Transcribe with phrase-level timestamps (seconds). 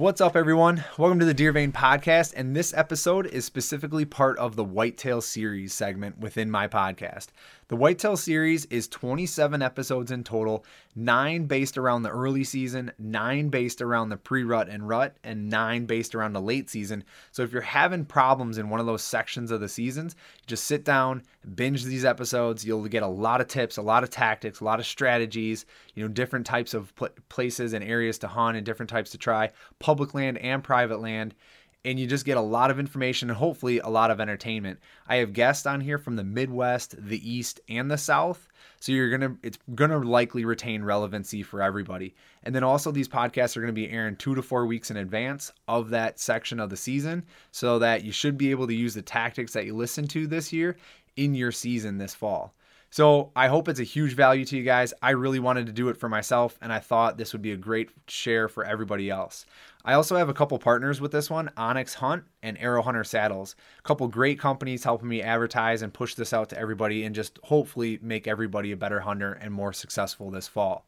[0.00, 0.82] What's up, everyone?
[0.96, 2.32] Welcome to the Deer Vein podcast.
[2.34, 7.26] And this episode is specifically part of the Whitetail series segment within my podcast.
[7.70, 10.64] The Whitetail series is 27 episodes in total,
[10.96, 15.48] nine based around the early season, nine based around the pre rut and rut, and
[15.48, 17.04] nine based around the late season.
[17.30, 20.16] So if you're having problems in one of those sections of the seasons,
[20.48, 21.22] just sit down,
[21.54, 22.64] binge these episodes.
[22.64, 26.02] You'll get a lot of tips, a lot of tactics, a lot of strategies, you
[26.02, 29.48] know, different types of pl- places and areas to hunt and different types to try,
[29.78, 31.36] public land and private land
[31.84, 34.78] and you just get a lot of information and hopefully a lot of entertainment.
[35.08, 38.48] I have guests on here from the Midwest, the East, and the South.
[38.80, 42.14] So you're going to it's going to likely retain relevancy for everybody.
[42.42, 44.96] And then also these podcasts are going to be airing 2 to 4 weeks in
[44.96, 48.94] advance of that section of the season so that you should be able to use
[48.94, 50.76] the tactics that you listen to this year
[51.16, 52.54] in your season this fall.
[52.92, 54.92] So I hope it's a huge value to you guys.
[55.00, 57.56] I really wanted to do it for myself, and I thought this would be a
[57.56, 59.46] great share for everybody else.
[59.84, 63.54] I also have a couple partners with this one onX Hunt and Aero Hunter Saddles.
[63.78, 67.38] A couple great companies helping me advertise and push this out to everybody and just
[67.44, 70.84] hopefully make everybody a better hunter and more successful this fall.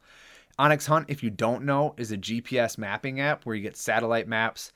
[0.59, 4.27] onX Hunt, if you don't know, is a GPS mapping app where you get satellite
[4.27, 4.73] maps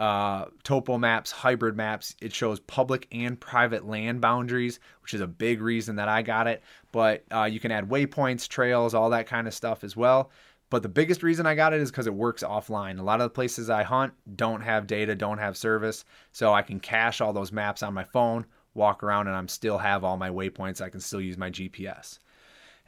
[0.00, 2.16] uh, topo maps, hybrid maps.
[2.22, 6.46] It shows public and private land boundaries, which is a big reason that I got
[6.46, 6.62] it.
[6.90, 10.30] But uh, you can add waypoints, trails, all that kind of stuff as well.
[10.70, 12.98] But the biggest reason I got it is because it works offline.
[12.98, 16.06] A lot of the places I hunt don't have data, don't have service.
[16.32, 19.76] So I can cache all those maps on my phone, walk around, and I'm still
[19.76, 20.80] have all my waypoints.
[20.80, 22.20] I can still use my GPS.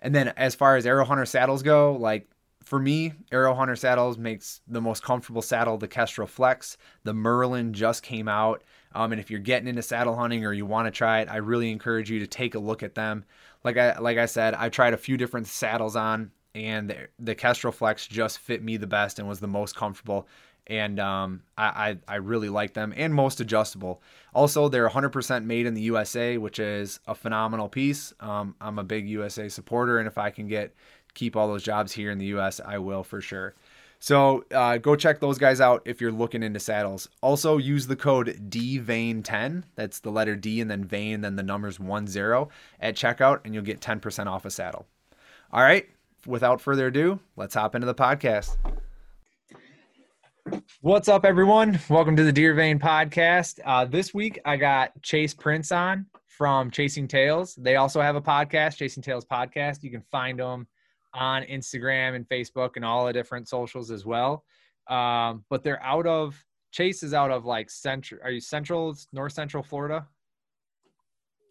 [0.00, 2.26] And then as far as Aero Hunter saddles go, like
[2.64, 6.76] for me, Aero Hunter saddles makes the most comfortable saddle the Kestrel Flex.
[7.04, 8.62] The Merlin just came out.
[8.94, 11.36] Um, and if you're getting into saddle hunting or you want to try it, I
[11.36, 13.24] really encourage you to take a look at them.
[13.64, 17.34] Like I like I said, I tried a few different saddles on, and the, the
[17.34, 20.28] Kestrel Flex just fit me the best and was the most comfortable.
[20.68, 24.00] And um, I, I, I really like them and most adjustable.
[24.32, 28.12] Also, they're 100% made in the USA, which is a phenomenal piece.
[28.20, 30.74] Um, I'm a big USA supporter, and if I can get
[31.14, 33.54] keep all those jobs here in the US, I will for sure.
[33.98, 37.08] So uh, go check those guys out if you're looking into saddles.
[37.20, 39.62] Also use the code DVAIN10.
[39.76, 43.62] That's the letter D and then vein, then the numbers 10 at checkout, and you'll
[43.62, 44.86] get 10% off a saddle.
[45.52, 45.88] All right.
[46.26, 48.56] Without further ado, let's hop into the podcast.
[50.80, 51.78] What's up, everyone?
[51.88, 53.60] Welcome to the Deer Vein podcast.
[53.64, 57.54] Uh, this week, I got Chase Prince on from Chasing Tails.
[57.54, 59.84] They also have a podcast, Chasing Tails Podcast.
[59.84, 60.66] You can find them
[61.14, 64.44] on Instagram and Facebook and all the different socials as well.
[64.88, 66.42] Um, but they're out of
[66.72, 68.20] Chase is out of like central.
[68.24, 70.06] Are you central, north central Florida?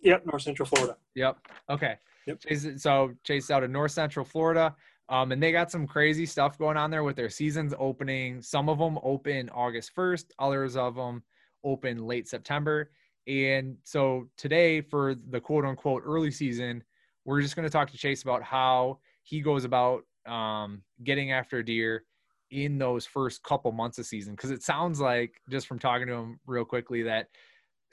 [0.01, 0.97] Yep, north central Florida.
[1.15, 1.37] Yep.
[1.69, 1.95] Okay.
[2.25, 2.39] Yep.
[2.39, 4.75] Chase, so Chase out of north central Florida.
[5.09, 8.41] Um, and they got some crazy stuff going on there with their seasons opening.
[8.41, 11.21] Some of them open August 1st, others of them
[11.63, 12.91] open late September.
[13.27, 16.83] And so today, for the quote unquote early season,
[17.25, 18.99] we're just going to talk to Chase about how
[19.31, 22.03] he goes about um, getting after deer
[22.51, 26.13] in those first couple months of season because it sounds like just from talking to
[26.13, 27.27] him real quickly that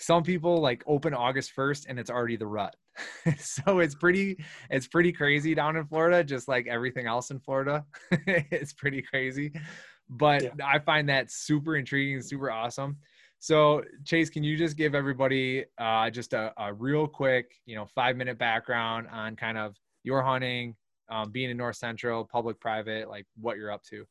[0.01, 2.75] some people like open August 1st and it's already the rut.
[3.39, 4.37] so it's pretty
[4.69, 7.85] it's pretty crazy down in Florida just like everything else in Florida.
[8.27, 9.53] it's pretty crazy.
[10.11, 10.51] But yeah.
[10.65, 12.97] I find that super intriguing and super awesome.
[13.39, 17.87] So Chase, can you just give everybody uh, just a, a real quick, you know,
[17.87, 20.75] five minute background on kind of your hunting,
[21.09, 24.07] um, being in North Central, public, private, like what you're up to.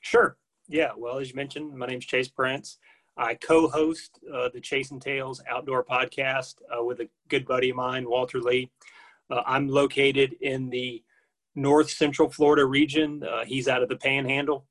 [0.00, 0.36] Sure.
[0.68, 0.90] Yeah.
[0.96, 2.78] Well, as you mentioned, my name's Chase Prince.
[3.16, 8.08] I co-host uh, the and Tails Outdoor Podcast uh, with a good buddy of mine,
[8.08, 8.70] Walter Lee.
[9.28, 11.02] Uh, I'm located in the
[11.56, 13.24] North Central Florida region.
[13.24, 14.66] Uh, he's out of the Panhandle,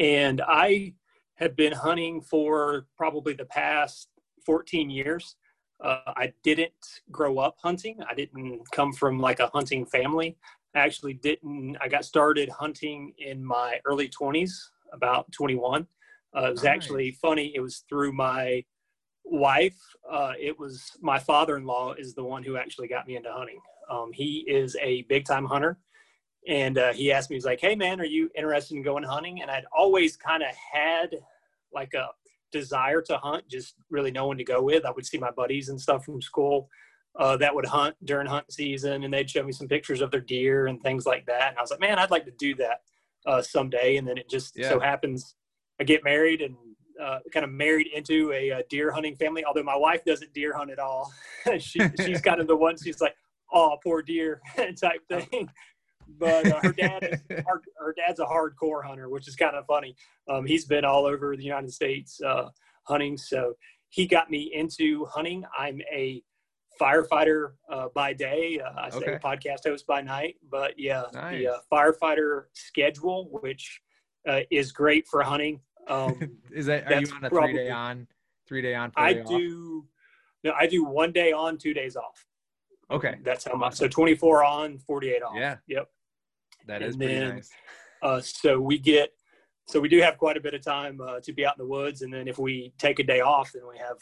[0.00, 0.94] and I
[1.36, 4.08] have been hunting for probably the past
[4.44, 5.36] 14 years.
[5.84, 7.98] Uh, I didn't grow up hunting.
[8.08, 10.36] I didn't come from like a hunting family.
[10.74, 11.76] I actually didn't.
[11.80, 14.50] I got started hunting in my early 20s,
[14.92, 15.86] about 21.
[16.34, 16.74] Uh, it was nice.
[16.74, 17.52] actually funny.
[17.54, 18.64] It was through my
[19.24, 19.78] wife.
[20.10, 23.60] Uh, it was my father-in-law is the one who actually got me into hunting.
[23.90, 25.78] Um, he is a big-time hunter,
[26.48, 29.42] and uh, he asked me, he's like, "Hey, man, are you interested in going hunting?"
[29.42, 31.10] And I'd always kind of had
[31.74, 32.08] like a
[32.58, 34.84] desire to hunt, just really no one to go with.
[34.86, 36.68] I would see my buddies and stuff from school
[37.18, 40.20] uh, that would hunt during hunt season, and they'd show me some pictures of their
[40.20, 41.50] deer and things like that.
[41.50, 42.78] And I was like, man, I'd like to do that
[43.26, 43.96] uh, someday.
[43.96, 44.68] And then it just yeah.
[44.68, 45.34] so happens
[45.80, 46.56] I get married and
[47.02, 49.44] uh, kind of married into a, a, deer hunting family.
[49.44, 51.12] Although my wife doesn't deer hunt at all,
[51.58, 52.76] she, she's kind of the one.
[52.82, 53.14] She's like,
[53.52, 55.48] "Oh, poor deer" type thing.
[56.08, 59.66] But uh, her dad is, her, her, dad's a hardcore hunter, which is kind of
[59.66, 59.96] funny.
[60.28, 62.48] Um, he's been all over the United States uh,
[62.84, 63.54] hunting, so
[63.88, 65.44] he got me into hunting.
[65.56, 66.22] I'm a
[66.80, 68.60] firefighter uh, by day.
[68.60, 69.18] Uh, I say okay.
[69.22, 71.38] podcast host by night, but yeah, nice.
[71.38, 73.80] the uh, firefighter schedule, which
[74.28, 75.60] uh, is great for hunting.
[75.88, 78.06] Um, is that are you on a three day on,
[78.46, 78.92] three day on?
[78.96, 79.86] I do.
[80.42, 82.26] No, I do one day on, two days off.
[82.90, 83.74] Okay, that's how much.
[83.74, 85.34] So twenty four on, forty eight off.
[85.36, 85.56] Yeah.
[85.68, 85.88] Yep.
[86.66, 87.50] That is and pretty then, nice.
[88.02, 89.10] Uh, so we get.
[89.66, 91.70] So we do have quite a bit of time uh, to be out in the
[91.70, 93.96] woods, and then if we take a day off, then we have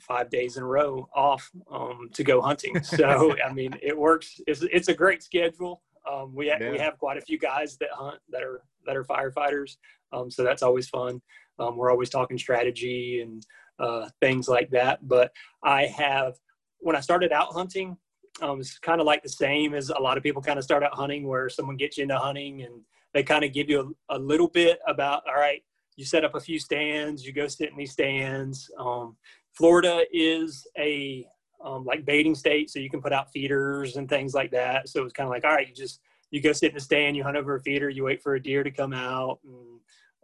[0.00, 2.82] five days in a row off um, to go hunting.
[2.82, 4.40] So I mean, it works.
[4.46, 5.82] It's, it's a great schedule.
[6.10, 6.70] Um, we ha- yeah.
[6.70, 9.76] we have quite a few guys that hunt that are that are firefighters.
[10.12, 11.20] Um, so that's always fun.
[11.58, 13.44] Um, we're always talking strategy and
[13.78, 15.06] uh, things like that.
[15.06, 15.32] But
[15.64, 16.34] I have
[16.78, 17.96] when I started out hunting,
[18.42, 20.82] um, it's kind of like the same as a lot of people kind of start
[20.82, 22.80] out hunting, where someone gets you into hunting and
[23.14, 25.62] they kind of give you a, a little bit about all right
[25.96, 28.70] you set up a few stands, you go sit in these stands.
[28.78, 29.16] Um,
[29.54, 31.26] Florida is a
[31.64, 34.88] um, like baiting state, so you can put out feeders and things like that.
[34.88, 36.00] So it's kind of like, all right, you just
[36.30, 38.42] you go sit in a stand, you hunt over a feeder, you wait for a
[38.42, 39.80] deer to come out and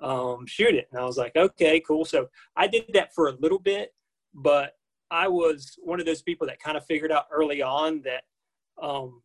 [0.09, 0.89] um, shoot it.
[0.93, 2.05] And I was like, okay, cool.
[2.05, 3.95] So I did that for a little bit,
[4.35, 4.77] but
[5.13, 8.23] I was one of those people that kind of figured out early on that
[8.83, 9.21] um,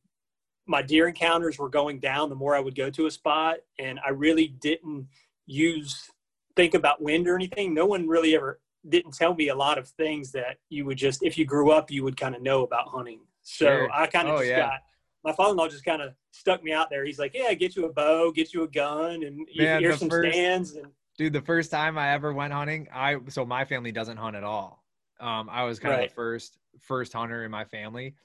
[0.67, 3.97] my deer encounters were going down the more I would go to a spot, and
[4.05, 5.07] I really didn't
[5.45, 6.11] use
[6.57, 7.73] think about wind or anything.
[7.73, 11.23] No one really ever didn't tell me a lot of things that you would just
[11.23, 13.21] if you grew up you would kind of know about hunting.
[13.43, 13.91] So sure.
[13.91, 14.59] I kind of oh, just yeah.
[14.59, 14.79] got
[15.23, 17.05] my father-in-law just kind of stuck me out there.
[17.05, 20.09] He's like, "Yeah, get you a bow, get you a gun, and Man, here's some
[20.09, 20.87] first, stands." And
[21.17, 24.43] dude, the first time I ever went hunting, I so my family doesn't hunt at
[24.43, 24.83] all.
[25.19, 26.03] Um, I was kind right.
[26.03, 28.15] of the first first hunter in my family.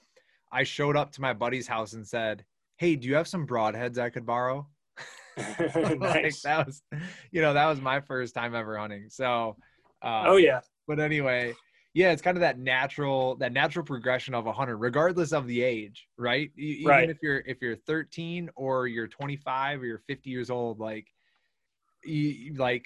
[0.51, 2.45] I showed up to my buddy's house and said,
[2.77, 4.67] "Hey, do you have some broadheads I could borrow?"
[5.37, 5.99] nice.
[5.99, 6.81] like that was,
[7.31, 9.07] you know, that was my first time ever hunting.
[9.09, 9.57] So
[10.03, 10.61] um, oh yeah.
[10.87, 11.55] But anyway,
[11.93, 15.61] yeah, it's kind of that natural that natural progression of a hunter, regardless of the
[15.63, 16.51] age, right?
[16.57, 17.09] Even right.
[17.09, 21.07] if you're if you're 13 or you're 25 or you're 50 years old, like
[22.03, 22.85] you, like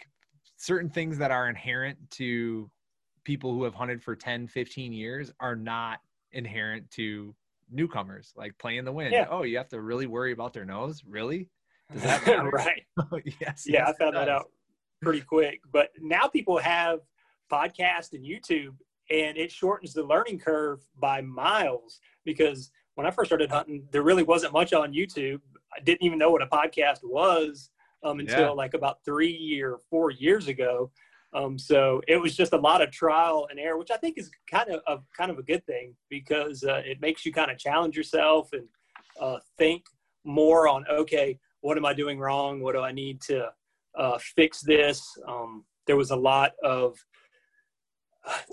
[0.57, 2.69] certain things that are inherent to
[3.27, 5.99] people who have hunted for 10, 15 years are not
[6.31, 7.35] inherent to
[7.69, 9.11] newcomers, like playing the wind.
[9.11, 9.27] Yeah.
[9.29, 11.49] Oh, you have to really worry about their nose, really?
[11.91, 12.49] Does that matter?
[12.53, 12.83] right?
[13.41, 13.65] yes.
[13.67, 14.49] Yeah, yes, I found that out
[15.01, 15.59] pretty quick.
[15.73, 17.01] But now people have
[17.51, 18.75] podcast and YouTube,
[19.11, 21.99] and it shortens the learning curve by miles.
[22.23, 25.41] Because when I first started hunting, there really wasn't much on YouTube.
[25.75, 27.71] I didn't even know what a podcast was
[28.03, 28.49] um, until yeah.
[28.51, 30.91] like about three or four years ago.
[31.33, 34.31] Um, so it was just a lot of trial and error, which I think is
[34.49, 37.57] kind of a, kind of a good thing because uh, it makes you kind of
[37.57, 38.67] challenge yourself and
[39.19, 39.83] uh, think
[40.23, 42.61] more on okay, what am I doing wrong?
[42.61, 43.49] What do I need to
[43.97, 45.17] uh, fix this.
[45.27, 46.97] Um, there was a lot of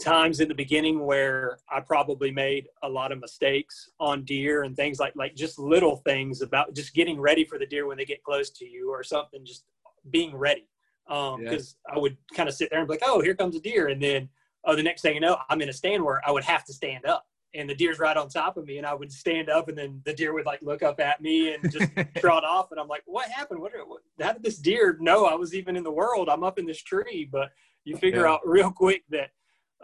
[0.03, 4.77] times in the beginning where I probably made a lot of mistakes on deer and
[4.77, 8.05] things like like just little things about just getting ready for the deer when they
[8.05, 9.65] get close to you or something, just
[10.11, 10.67] being ready.
[11.07, 11.95] Because um, yeah.
[11.95, 14.03] I would kind of sit there and be like, "Oh, here comes a deer," and
[14.03, 14.29] then
[14.65, 16.73] oh, the next thing you know, I'm in a stand where I would have to
[16.73, 19.69] stand up and the deer's right on top of me and I would stand up
[19.69, 22.81] and then the deer would like look up at me and just trot off and
[22.81, 25.85] I'm like what happened what, what, how did this deer know I was even in
[25.85, 27.53] the world I'm up in this tree but
[27.85, 28.33] you figure yeah.
[28.33, 29.31] out real quick that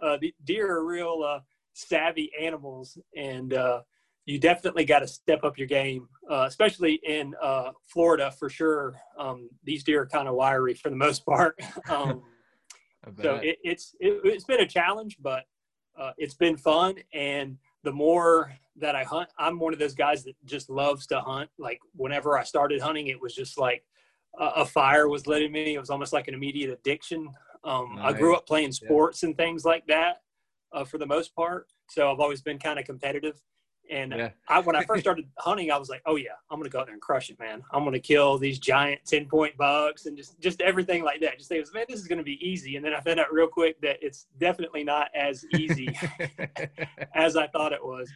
[0.01, 1.39] uh, the deer are real uh,
[1.73, 3.81] savvy animals and uh,
[4.31, 8.95] you definitely got to step up your game uh, especially in uh, Florida for sure.
[9.19, 11.59] Um, these deer are kind of wiry for the most part.
[11.89, 12.23] Um,
[13.21, 15.43] so it, it's it, it's been a challenge but
[15.99, 16.95] uh, it's been fun.
[17.13, 21.19] And the more that i hunt i'm one of those guys that just loves to
[21.19, 21.49] hunt.
[21.57, 23.83] Like whenever i started hunting it was just like
[24.39, 25.75] a, a fire was lit in me.
[25.75, 27.27] It was almost like an immediate addiction.
[27.63, 28.13] Um, nice.
[28.13, 29.29] i grew up playing sports yeah.
[29.29, 30.21] and things like that
[30.71, 31.67] uh, for the most part.
[31.89, 33.41] So i've always been kind of competitive
[33.91, 34.29] and yeah.
[34.47, 36.85] I, when I first started hunting, I was like, "Oh yeah, I'm gonna go out
[36.85, 37.61] there and crush it, man.
[37.71, 41.49] I'm gonna kill these giant ten point bucks and just just everything like that." Just
[41.49, 43.97] say, "Man, this is gonna be easy." And then I found out real quick that
[44.01, 45.95] it's definitely not as easy
[47.15, 48.11] as I thought it was.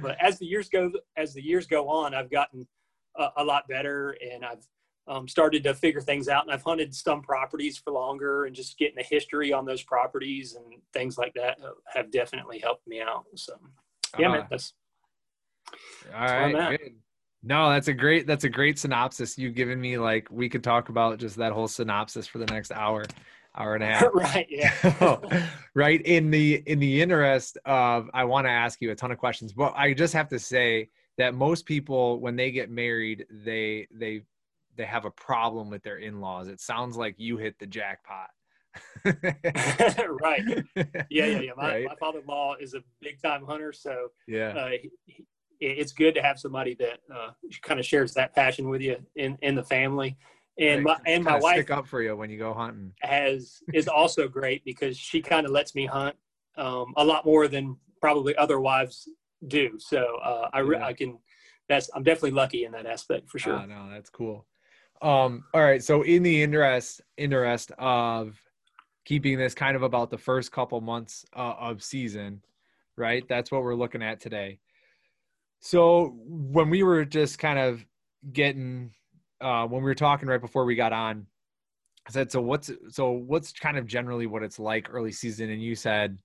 [0.00, 2.66] But as the years go as the years go on, I've gotten
[3.16, 4.66] a, a lot better, and I've
[5.06, 6.44] um, started to figure things out.
[6.44, 10.54] And I've hunted some properties for longer, and just getting a history on those properties
[10.54, 11.58] and things like that
[11.92, 13.26] have definitely helped me out.
[13.34, 13.52] So,
[14.18, 14.72] yeah, uh, man, that's
[16.14, 16.78] all right.
[16.78, 16.94] Good.
[17.42, 19.38] No, that's a great that's a great synopsis.
[19.38, 22.70] You've given me like we could talk about just that whole synopsis for the next
[22.70, 23.04] hour,
[23.56, 24.04] hour and a half.
[24.12, 24.46] right.
[24.50, 25.48] Yeah.
[25.74, 26.02] right.
[26.02, 29.52] In the in the interest of I want to ask you a ton of questions,
[29.52, 34.22] but I just have to say that most people when they get married they they
[34.76, 38.30] they have a problem with their in-laws it sounds like you hit the jackpot
[39.04, 40.64] right
[41.10, 41.86] yeah yeah yeah my, right?
[41.86, 45.26] my father-in-law is a big time hunter so yeah uh, he,
[45.60, 47.30] it's good to have somebody that uh,
[47.62, 50.16] kind of shares that passion with you in in the family
[50.58, 50.98] and right.
[51.04, 54.28] my and my wife stick up for you when you go hunting has is also
[54.28, 56.16] great because she kind of lets me hunt
[56.56, 59.08] um, a lot more than probably other wives
[59.48, 59.78] do.
[59.78, 60.86] So uh, I, yeah.
[60.86, 61.18] I can,
[61.68, 63.54] that's, I'm definitely lucky in that aspect for sure.
[63.54, 64.46] Oh, no, that's cool.
[65.02, 65.82] Um, all right.
[65.82, 68.40] So in the interest, interest of
[69.04, 72.42] keeping this kind of about the first couple months uh, of season,
[72.96, 73.26] right?
[73.28, 74.58] That's what we're looking at today.
[75.60, 77.84] So when we were just kind of
[78.32, 78.92] getting,
[79.40, 81.26] uh, when we were talking right before we got on,
[82.08, 85.50] I said, so what's, so what's kind of generally what it's like early season?
[85.50, 86.16] And you said,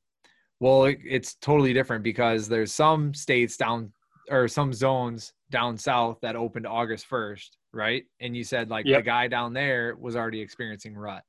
[0.60, 3.92] well, it, it's totally different because there's some states down
[4.30, 8.04] or some zones down south that opened August 1st, right?
[8.20, 9.00] And you said like yep.
[9.00, 11.24] the guy down there was already experiencing rut.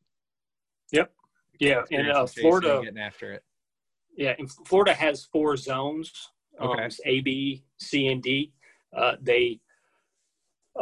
[0.93, 1.11] Yep.
[1.59, 1.83] Yeah.
[1.91, 3.43] And uh, Florida getting after it.
[4.17, 4.35] Yeah.
[4.39, 6.13] And Florida has four zones.
[6.61, 6.89] Um, okay.
[7.05, 8.53] A, B, C, and D.
[8.97, 9.61] Uh, they,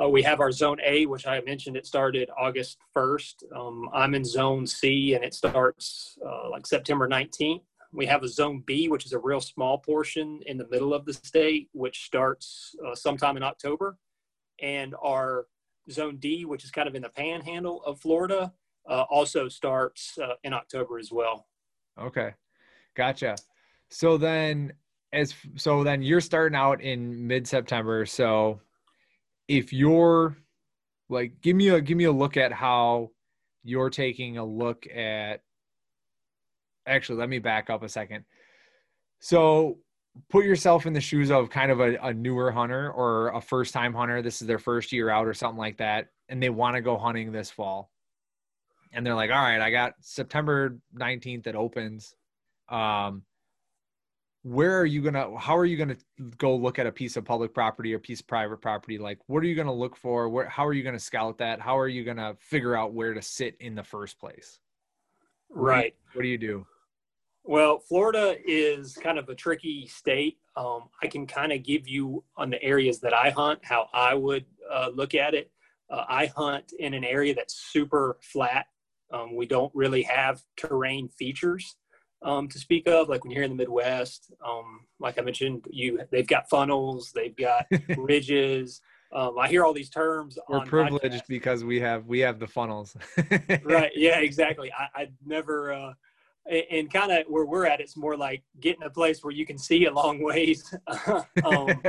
[0.01, 1.77] uh, we have our zone A, which I mentioned.
[1.77, 3.35] It started August 1st.
[3.55, 7.63] Um, I'm in zone C, and it starts uh, like September 19th.
[7.93, 11.05] We have a zone B, which is a real small portion in the middle of
[11.05, 13.97] the state, which starts uh, sometime in October.
[14.61, 15.47] And our
[15.91, 18.53] zone D, which is kind of in the panhandle of Florida,
[18.89, 21.47] uh, also starts uh, in October as well.
[22.01, 22.35] Okay.
[22.97, 23.37] Gotcha.
[23.91, 24.73] So then,
[25.15, 28.05] as so then you're starting out in mid September.
[28.05, 28.61] So
[29.49, 30.37] if you're
[31.09, 33.11] like, give me a give me a look at how
[33.63, 35.43] you're taking a look at
[36.87, 38.25] actually let me back up a second.
[39.21, 39.79] So
[40.29, 43.73] put yourself in the shoes of kind of a, a newer hunter or a first
[43.73, 44.21] time hunter.
[44.21, 46.99] This is their first year out or something like that and they want to go
[46.99, 47.91] hunting this fall.
[48.93, 52.15] And they're like all right i got september 19th that opens.
[52.69, 53.23] Um
[54.45, 55.97] where are you gonna how are you gonna
[56.37, 58.99] go look at a piece of public property or piece of private property?
[58.99, 60.29] Like what are you gonna look for?
[60.29, 61.61] Where how are you gonna scout that?
[61.61, 64.61] How are you gonna figure out where to sit in the first place?
[65.49, 65.95] Right.
[66.13, 66.67] what do you do?
[67.43, 70.39] Well, Florida is kind of a tricky state.
[70.57, 74.15] Um, I can kind of give you on the areas that I hunt how I
[74.15, 75.51] would uh, look at it.
[75.91, 78.67] Uh, I hunt in an area that's super flat.
[79.11, 81.77] Um, we don't really have terrain features
[82.25, 84.33] um, to speak of, like when you're in the Midwest.
[84.45, 87.67] Um, like I mentioned, you they've got funnels, they've got
[87.97, 88.81] ridges.
[89.13, 90.39] Um, I hear all these terms.
[90.49, 91.29] We're privileged podcasts.
[91.29, 92.97] because we have we have the funnels.
[93.63, 93.93] right.
[93.95, 94.19] Yeah.
[94.19, 94.73] Exactly.
[94.73, 95.73] I, I never.
[95.73, 95.93] Uh,
[96.47, 99.57] and kind of where we're at, it's more like getting a place where you can
[99.57, 100.75] see a long ways.
[101.45, 101.83] um,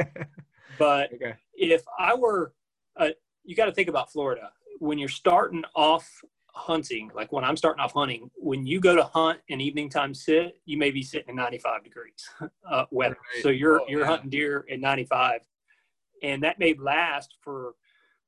[0.80, 1.34] but okay.
[1.56, 2.54] if I were,
[2.96, 3.10] uh,
[3.44, 6.10] you got to think about Florida when you're starting off
[6.56, 7.12] hunting.
[7.14, 10.60] Like when I'm starting off hunting, when you go to hunt and evening time sit,
[10.66, 12.30] you may be sitting in 95 degrees
[12.72, 13.18] uh, weather.
[13.36, 13.44] Right.
[13.44, 14.08] So you're oh, you're yeah.
[14.08, 15.42] hunting deer at 95,
[16.24, 17.74] and that may last for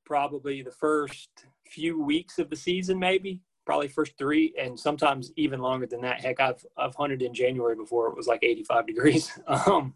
[0.04, 1.28] probably the first
[1.66, 6.20] few weeks of the season, maybe probably first three, and sometimes even longer than that.
[6.20, 9.38] Heck, I've I've hunted in January before it was like 85 degrees.
[9.48, 9.94] Um,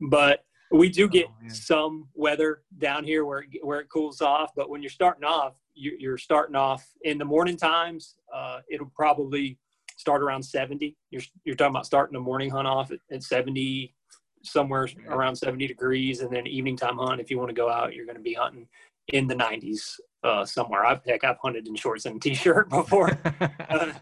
[0.00, 4.52] but we do get oh, some weather down here where it, where it cools off.
[4.56, 5.54] But when you're starting off,
[5.98, 8.16] you're starting off in the morning times.
[8.34, 9.58] Uh, it'll probably
[9.96, 10.96] start around 70.
[11.10, 13.94] You're you're talking about starting a morning hunt off at, at 70
[14.42, 17.94] somewhere around 70 degrees and then evening time hunt if you want to go out
[17.94, 18.66] you're going to be hunting
[19.08, 20.84] in the 90s uh, somewhere.
[20.84, 23.18] I've heck, I've hunted in shorts and t-shirt before
[23.68, 23.92] uh,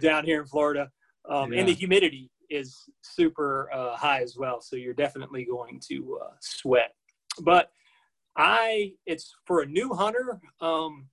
[0.00, 0.90] down here in Florida,
[1.28, 1.60] um, yeah.
[1.60, 4.60] and the humidity is super uh, high as well.
[4.60, 6.94] So you're definitely going to uh, sweat.
[7.40, 7.70] But
[8.36, 10.40] I, it's for a new hunter.
[10.60, 11.08] Um,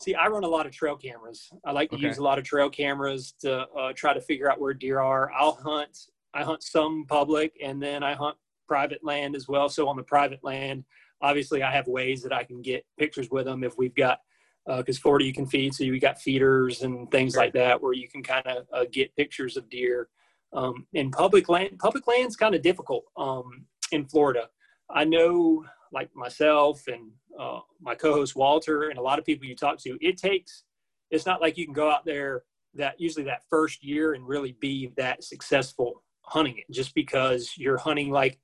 [0.00, 1.50] see, I run a lot of trail cameras.
[1.64, 2.06] I like to okay.
[2.06, 5.30] use a lot of trail cameras to uh, try to figure out where deer are.
[5.32, 5.96] I'll hunt.
[6.32, 8.36] I hunt some public, and then I hunt
[8.68, 9.68] private land as well.
[9.68, 10.84] So on the private land,
[11.20, 14.20] obviously I have ways that I can get pictures with them if we've got
[14.66, 17.92] because uh, Florida you can feed, so you got feeders and things like that where
[17.92, 20.08] you can kind of uh, get pictures of deer.
[20.52, 24.48] Um, in public land, public land's kind of difficult um, in Florida.
[24.88, 29.56] I know, like myself and uh, my co-host Walter and a lot of people you
[29.56, 30.64] talk to, it takes.
[31.10, 32.42] It's not like you can go out there
[32.74, 37.78] that usually that first year and really be that successful hunting it just because you're
[37.78, 38.38] hunting like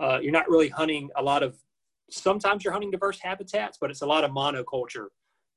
[0.00, 1.56] uh, you're not really hunting a lot of
[2.10, 5.06] sometimes you're hunting diverse habitats, but it's a lot of monoculture.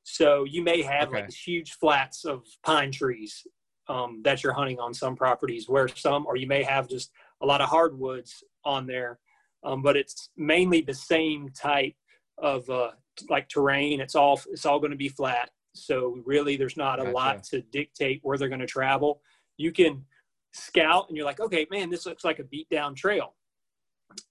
[0.03, 1.21] So you may have okay.
[1.21, 3.45] like huge flats of pine trees
[3.88, 7.11] um, that you're hunting on some properties, where some, or you may have just
[7.41, 9.19] a lot of hardwoods on there.
[9.63, 11.93] um, but it's mainly the same type
[12.41, 12.91] of uh,
[13.29, 14.01] like terrain.
[14.01, 15.51] It's all it's all going to be flat.
[15.74, 17.15] So really, there's not a gotcha.
[17.15, 19.21] lot to dictate where they're going to travel.
[19.57, 20.03] You can
[20.51, 23.36] scout, and you're like, okay, man, this looks like a beat down trail,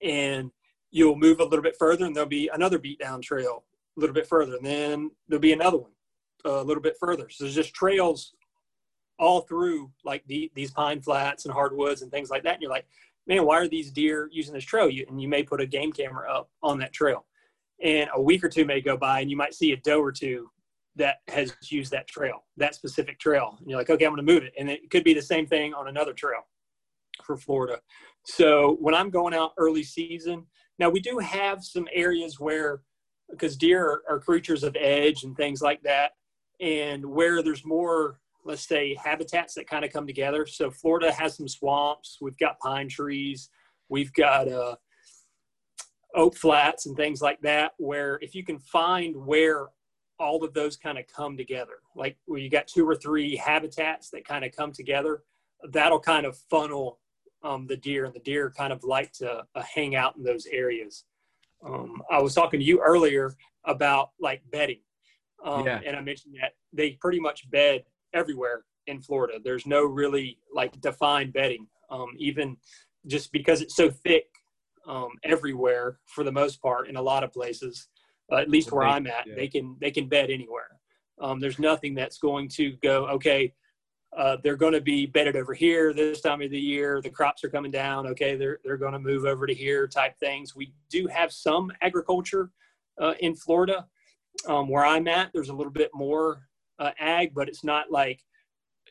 [0.03, 0.51] and
[0.91, 3.65] you'll move a little bit further, and there'll be another beat down trail
[3.97, 5.93] a little bit further, and then there'll be another one
[6.45, 7.29] a little bit further.
[7.31, 8.35] So there's just trails
[9.19, 12.55] all through like the, these pine flats and hardwoods and things like that.
[12.55, 12.87] And you're like,
[13.27, 14.89] man, why are these deer using this trail?
[14.89, 17.27] You, and you may put a game camera up on that trail.
[17.83, 20.13] And a week or two may go by and you might see a doe or
[20.13, 20.51] two
[20.97, 23.57] that has used that trail, that specific trail.
[23.59, 24.53] And you're like, okay, I'm going to move it.
[24.59, 26.41] And it could be the same thing on another trail
[27.25, 27.81] for Florida.
[28.25, 30.47] So when I'm going out early season,
[30.79, 32.83] now we do have some areas where,
[33.31, 36.13] because deer are, are creatures of edge and things like that,
[36.61, 41.37] and where there's more let's say habitats that kind of come together so florida has
[41.37, 43.51] some swamps we've got pine trees
[43.89, 44.75] we've got uh,
[46.15, 49.69] oak flats and things like that where if you can find where
[50.19, 54.11] all of those kind of come together like where you got two or three habitats
[54.11, 55.23] that kind of come together
[55.71, 56.99] that'll kind of funnel
[57.43, 60.47] um, the deer and the deer kind of like to uh, hang out in those
[60.47, 61.05] areas
[61.65, 64.81] um, i was talking to you earlier about like bedding
[65.45, 65.81] um, yeah.
[65.85, 69.39] And I mentioned that they pretty much bed everywhere in Florida.
[69.43, 72.57] There's no really like defined bedding, um, even
[73.07, 74.27] just because it's so thick
[74.87, 77.89] um, everywhere for the most part in a lot of places.
[78.33, 79.35] Uh, at least where I'm at, yeah.
[79.35, 80.69] they can they can bed anywhere.
[81.21, 83.53] Um, there's nothing that's going to go okay.
[84.17, 87.01] Uh, they're going to be bedded over here this time of the year.
[87.03, 88.07] The crops are coming down.
[88.07, 89.89] Okay, they're they're going to move over to here.
[89.89, 90.55] Type things.
[90.55, 92.51] We do have some agriculture
[93.01, 93.87] uh, in Florida,
[94.47, 96.43] um, where I'm at, there's a little bit more
[96.79, 98.21] uh, ag, but it's not like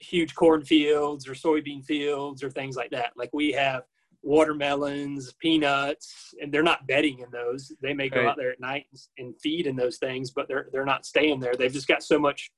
[0.01, 3.11] huge cornfields or soybean fields or things like that.
[3.15, 3.83] Like we have
[4.21, 7.71] watermelons, peanuts, and they're not bedding in those.
[7.81, 8.29] They may go right.
[8.29, 8.85] out there at night
[9.17, 11.55] and feed in those things, but they're they're not staying there.
[11.55, 12.51] They've just got so much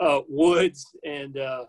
[0.00, 1.64] uh, woods and uh,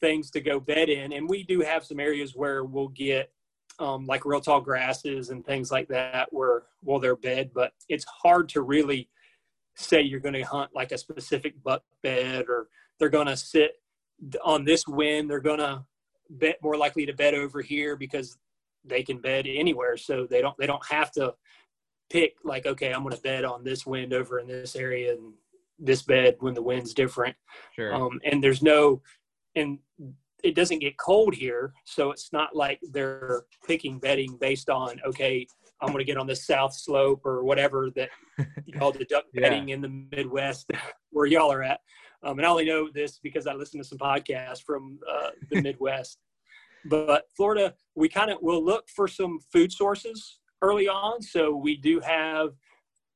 [0.00, 1.12] things to go bed in.
[1.12, 3.32] And we do have some areas where we'll get
[3.80, 8.04] um, like real tall grasses and things like that where well they're bed, but it's
[8.22, 9.08] hard to really
[9.76, 13.76] say you're going to hunt like a specific buck bed or they're going to sit
[14.44, 15.84] on this wind they're going to
[16.30, 18.36] bet more likely to bed over here because
[18.84, 21.32] they can bed anywhere so they don't they don't have to
[22.10, 25.32] pick like okay i'm going to bed on this wind over in this area and
[25.78, 27.36] this bed when the wind's different
[27.74, 27.94] sure.
[27.94, 29.00] um, and there's no
[29.54, 29.78] and
[30.44, 35.46] it doesn't get cold here so it's not like they're picking bedding based on okay
[35.80, 38.10] I'm going to get on the south slope or whatever that
[38.64, 40.70] you call the duck bedding in the Midwest
[41.10, 41.80] where y'all are at.
[42.22, 45.62] Um, and I only know this because I listen to some podcasts from uh, the
[45.62, 46.18] Midwest.
[46.84, 51.22] But Florida, we kind of will look for some food sources early on.
[51.22, 52.50] So we do have,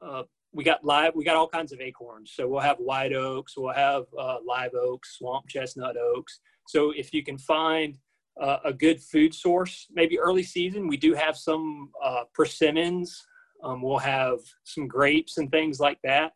[0.00, 2.32] uh, we got live, we got all kinds of acorns.
[2.34, 6.40] So we'll have white oaks, we'll have uh, live oaks, swamp chestnut oaks.
[6.68, 7.98] So if you can find
[8.40, 9.86] uh, a good food source.
[9.92, 13.26] Maybe early season, we do have some uh, persimmons.
[13.62, 16.32] Um, we'll have some grapes and things like that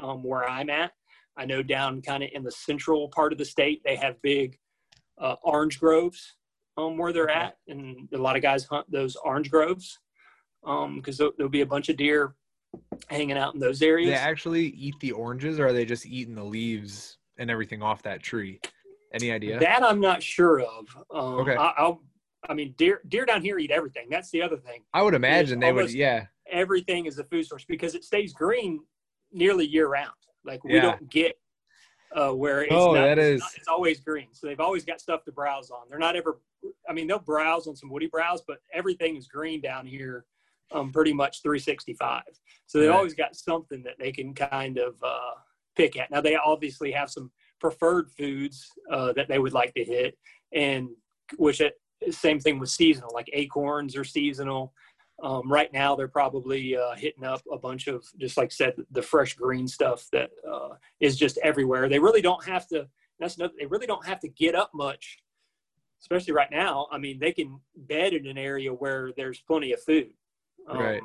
[0.00, 0.92] um, where I'm at.
[1.36, 4.58] I know down kind of in the central part of the state, they have big
[5.18, 6.34] uh, orange groves
[6.80, 9.98] um, where they're at, and a lot of guys hunt those orange groves
[10.64, 12.34] Um, because um, there'll be a bunch of deer
[13.08, 14.10] hanging out in those areas.
[14.10, 18.02] They actually eat the oranges, or are they just eating the leaves and everything off
[18.02, 18.60] that tree?
[19.12, 19.58] Any idea?
[19.58, 20.86] That I'm not sure of.
[21.12, 21.56] Um, okay.
[21.56, 22.02] I, will
[22.48, 24.06] I mean, deer deer down here eat everything.
[24.10, 24.82] That's the other thing.
[24.94, 25.92] I would imagine they would.
[25.92, 26.26] Yeah.
[26.50, 28.80] Everything is a food source because it stays green
[29.32, 30.12] nearly year round.
[30.44, 30.82] Like we yeah.
[30.82, 31.38] don't get
[32.14, 33.40] uh, where it's oh, not, that it's.
[33.40, 34.28] Not, it's always green.
[34.32, 35.80] So they've always got stuff to browse on.
[35.88, 36.40] They're not ever.
[36.88, 40.24] I mean, they'll browse on some woody browse, but everything is green down here.
[40.72, 42.22] Um, pretty much 365.
[42.66, 42.94] So they right.
[42.94, 45.32] always got something that they can kind of uh,
[45.74, 46.12] pick at.
[46.12, 50.16] Now they obviously have some preferred foods uh, that they would like to hit,
[50.52, 50.88] and
[51.38, 51.74] which it,
[52.10, 54.72] same thing with seasonal, like acorns are seasonal.
[55.22, 58.74] Um, right now, they're probably uh, hitting up a bunch of, just like I said,
[58.90, 61.88] the fresh green stuff that uh, is just everywhere.
[61.88, 62.88] They really don't have to.
[63.18, 63.52] That's another.
[63.58, 65.18] They really don't have to get up much,
[66.00, 66.86] especially right now.
[66.90, 70.10] I mean, they can bed in an area where there's plenty of food.
[70.68, 71.02] Um, right.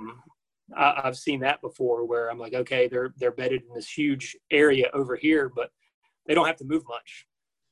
[0.75, 4.35] I, have seen that before, where I'm like, okay, they're they're bedded in this huge
[4.49, 5.71] area over here, but
[6.25, 7.27] they don't have to move much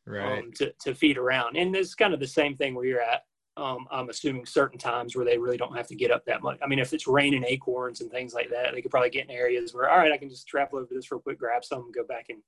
[0.06, 3.02] right um, to, to feed around and it's kind of the same thing where you're
[3.02, 3.22] at
[3.58, 6.58] um, i'm assuming certain times where they really don't have to get up that much
[6.64, 9.32] i mean if it's raining acorns and things like that they could probably get in
[9.32, 12.04] areas where all right i can just travel over this real quick grab some go
[12.04, 12.40] back and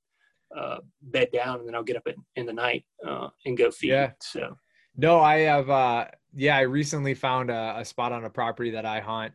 [0.56, 3.70] uh, bed down and then i'll get up in, in the night uh, and go
[3.72, 4.12] feed yeah.
[4.22, 4.56] so
[4.96, 8.86] no i have uh yeah i recently found a, a spot on a property that
[8.86, 9.34] i hunt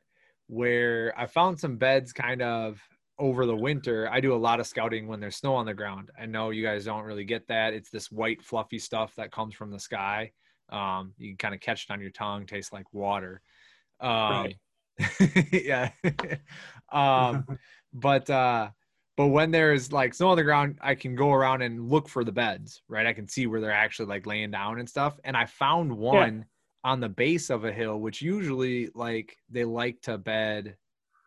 [0.50, 2.80] where I found some beds kind of
[3.20, 4.08] over the winter.
[4.10, 6.10] I do a lot of scouting when there's snow on the ground.
[6.20, 7.72] I know you guys don't really get that.
[7.72, 10.32] It's this white fluffy stuff that comes from the sky.
[10.70, 13.42] Um, you can kind of catch it on your tongue, tastes like water.
[14.00, 14.56] Um, right.
[15.52, 15.90] yeah.
[16.92, 17.44] um,
[17.92, 18.70] but uh,
[19.16, 22.24] but when there's like snow on the ground, I can go around and look for
[22.24, 23.06] the beds, right?
[23.06, 25.18] I can see where they're actually like laying down and stuff.
[25.24, 26.90] And I found one yeah.
[26.90, 30.76] on the base of a hill, which usually like they like to bed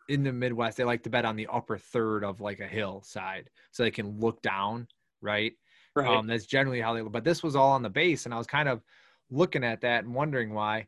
[0.08, 3.48] in the Midwest, they like to bed on the upper third of like a hillside
[3.70, 4.86] so they can look down,
[5.20, 5.52] right?
[5.96, 6.08] Right.
[6.08, 8.48] Um, that's generally how they but this was all on the base, and I was
[8.48, 8.82] kind of
[9.34, 10.86] looking at that and wondering why.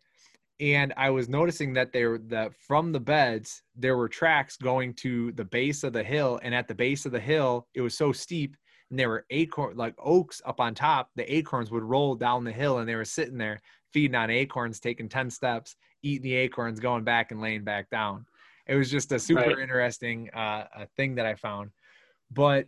[0.59, 5.33] And I was noticing that there that from the beds there were tracks going to
[5.33, 8.13] the base of the hill, and at the base of the hill it was so
[8.13, 8.57] steep,
[8.91, 11.11] and there were acorn like oaks up on top.
[11.17, 13.61] The acorns would roll down the hill, and they were sitting there
[13.93, 18.25] feeding on acorns, taking ten steps, eating the acorns, going back and laying back down
[18.67, 19.59] it was just a super right.
[19.59, 20.65] interesting uh,
[20.97, 21.71] thing that I found.
[22.31, 22.67] But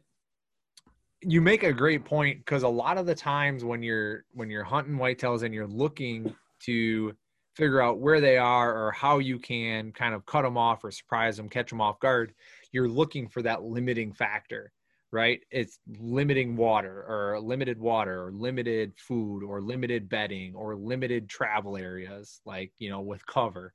[1.23, 4.65] you make a great point because a lot of the times when you're when you're
[4.65, 7.15] hunting whitetails and you're looking to
[7.55, 10.93] figure out where they are or how you can kind of cut them off or
[10.93, 12.33] surprise them, catch them off guard,
[12.71, 14.73] you're looking for that limiting factor,
[15.11, 15.41] right?
[15.51, 21.77] It's limiting water or limited water or limited food or limited bedding or limited travel
[21.77, 23.75] areas, like, you know, with cover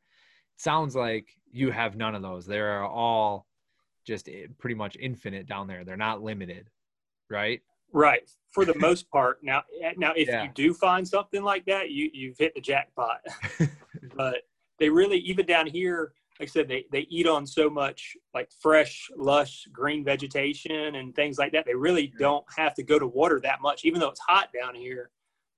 [0.57, 2.45] sounds like you have none of those.
[2.45, 3.47] They are all
[4.05, 5.83] just eh, pretty much infinite down there.
[5.83, 6.69] They're not limited,
[7.33, 7.61] right?
[7.91, 8.29] Right.
[8.51, 9.39] For the most part.
[9.43, 9.63] Now,
[9.97, 10.43] now if yeah.
[10.43, 13.21] you do find something like that, you you've hit the jackpot.
[14.15, 14.43] but
[14.79, 18.49] they really, even down here, like I said, they they eat on so much like
[18.59, 21.65] fresh, lush green vegetation and things like that.
[21.65, 24.75] They really don't have to go to water that much, even though it's hot down
[24.75, 25.11] here.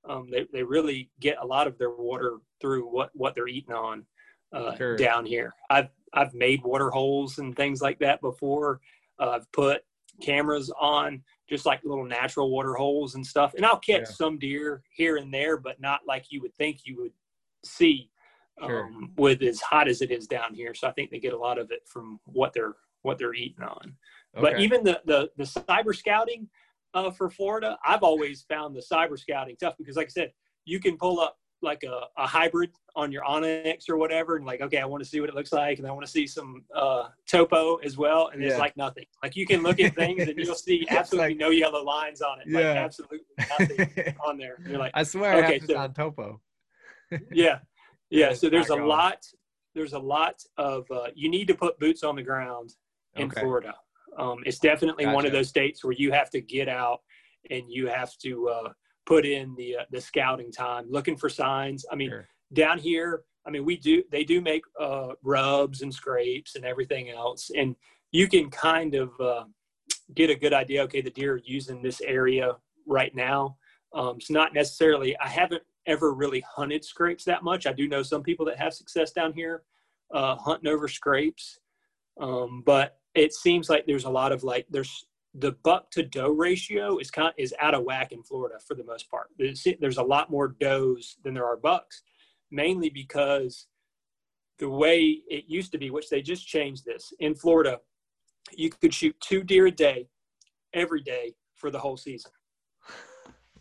[0.08, 3.74] Um, they they really get a lot of their water through what what they're eating
[3.74, 4.06] on
[4.54, 4.96] uh, sure.
[4.98, 5.54] down here.
[5.70, 8.80] I've I've made water holes and things like that before.
[9.20, 9.82] Uh, I've put
[10.22, 14.16] cameras on just like little natural water holes and stuff, and I'll catch yeah.
[14.16, 17.14] some deer here and there, but not like you would think you would
[17.64, 18.10] see
[18.64, 18.86] sure.
[18.86, 20.74] um, with as hot as it is down here.
[20.74, 23.64] So I think they get a lot of it from what they're what they're eating
[23.64, 23.96] on.
[24.36, 24.42] Okay.
[24.42, 26.50] But even the the the cyber scouting
[26.94, 30.32] uh, for Florida, I've always found the cyber scouting tough because, like I said,
[30.66, 34.62] you can pull up like a, a hybrid on your onX or whatever and like
[34.62, 36.64] okay i want to see what it looks like and i want to see some
[36.76, 38.50] uh, topo as well and yeah.
[38.50, 41.50] it's like nothing like you can look at things and you'll see absolutely like, no
[41.50, 42.60] yellow lines on it yeah.
[42.60, 43.20] like absolutely
[43.60, 46.40] nothing on there and you're like i swear okay so, on topo
[47.32, 47.60] yeah
[48.10, 49.26] yeah so there's a lot
[49.74, 52.74] there's a lot of uh, you need to put boots on the ground
[53.16, 53.42] in okay.
[53.42, 53.74] florida
[54.18, 55.16] um, it's definitely gotcha.
[55.16, 57.02] one of those states where you have to get out
[57.50, 58.70] and you have to uh,
[59.06, 61.86] put in the uh, the scouting time, looking for signs.
[61.92, 62.28] I mean, sure.
[62.54, 67.10] down here, I mean, we do they do make uh, rubs and scrapes and everything
[67.10, 67.76] else, and
[68.12, 69.44] you can kind of uh,
[70.16, 70.84] get a good idea.
[70.84, 72.54] Okay, the deer are using this area
[72.86, 73.58] right now.
[73.94, 75.18] Um, it's not necessarily.
[75.20, 77.68] I haven't ever really hunted scrapes that much.
[77.68, 79.64] I do know some people that have success down here
[80.14, 81.60] uh, hunting over scrapes,
[82.20, 85.06] um, but it seems like there's a lot of like there's
[85.38, 88.74] the buck to doe ratio is kind of, is out of whack in Florida for
[88.74, 89.28] the most part.
[89.38, 92.04] There's, there's a lot more does than there are bucks,
[92.52, 93.68] mainly because
[94.60, 97.80] the way it used to be, which they just changed this in Florida,
[98.54, 100.08] you could shoot two deer a day,
[100.74, 102.32] every day for the whole season.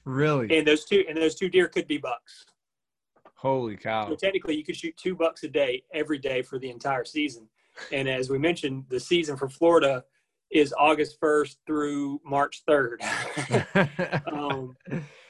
[0.04, 0.56] Really?
[0.56, 2.44] And those two and those two deer could be bucks.
[3.36, 4.08] Holy cow!
[4.08, 7.48] So technically, you could shoot two bucks a day every day for the entire season.
[7.90, 10.04] And as we mentioned, the season for Florida
[10.54, 13.02] is August 1st through March 3rd.
[14.32, 14.74] um,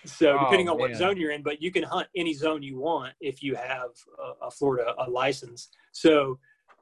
[0.05, 0.91] so oh, depending on man.
[0.91, 3.89] what zone you're in, but you can hunt any zone you want if you have
[4.23, 5.71] a, a Florida a license.
[5.93, 6.39] So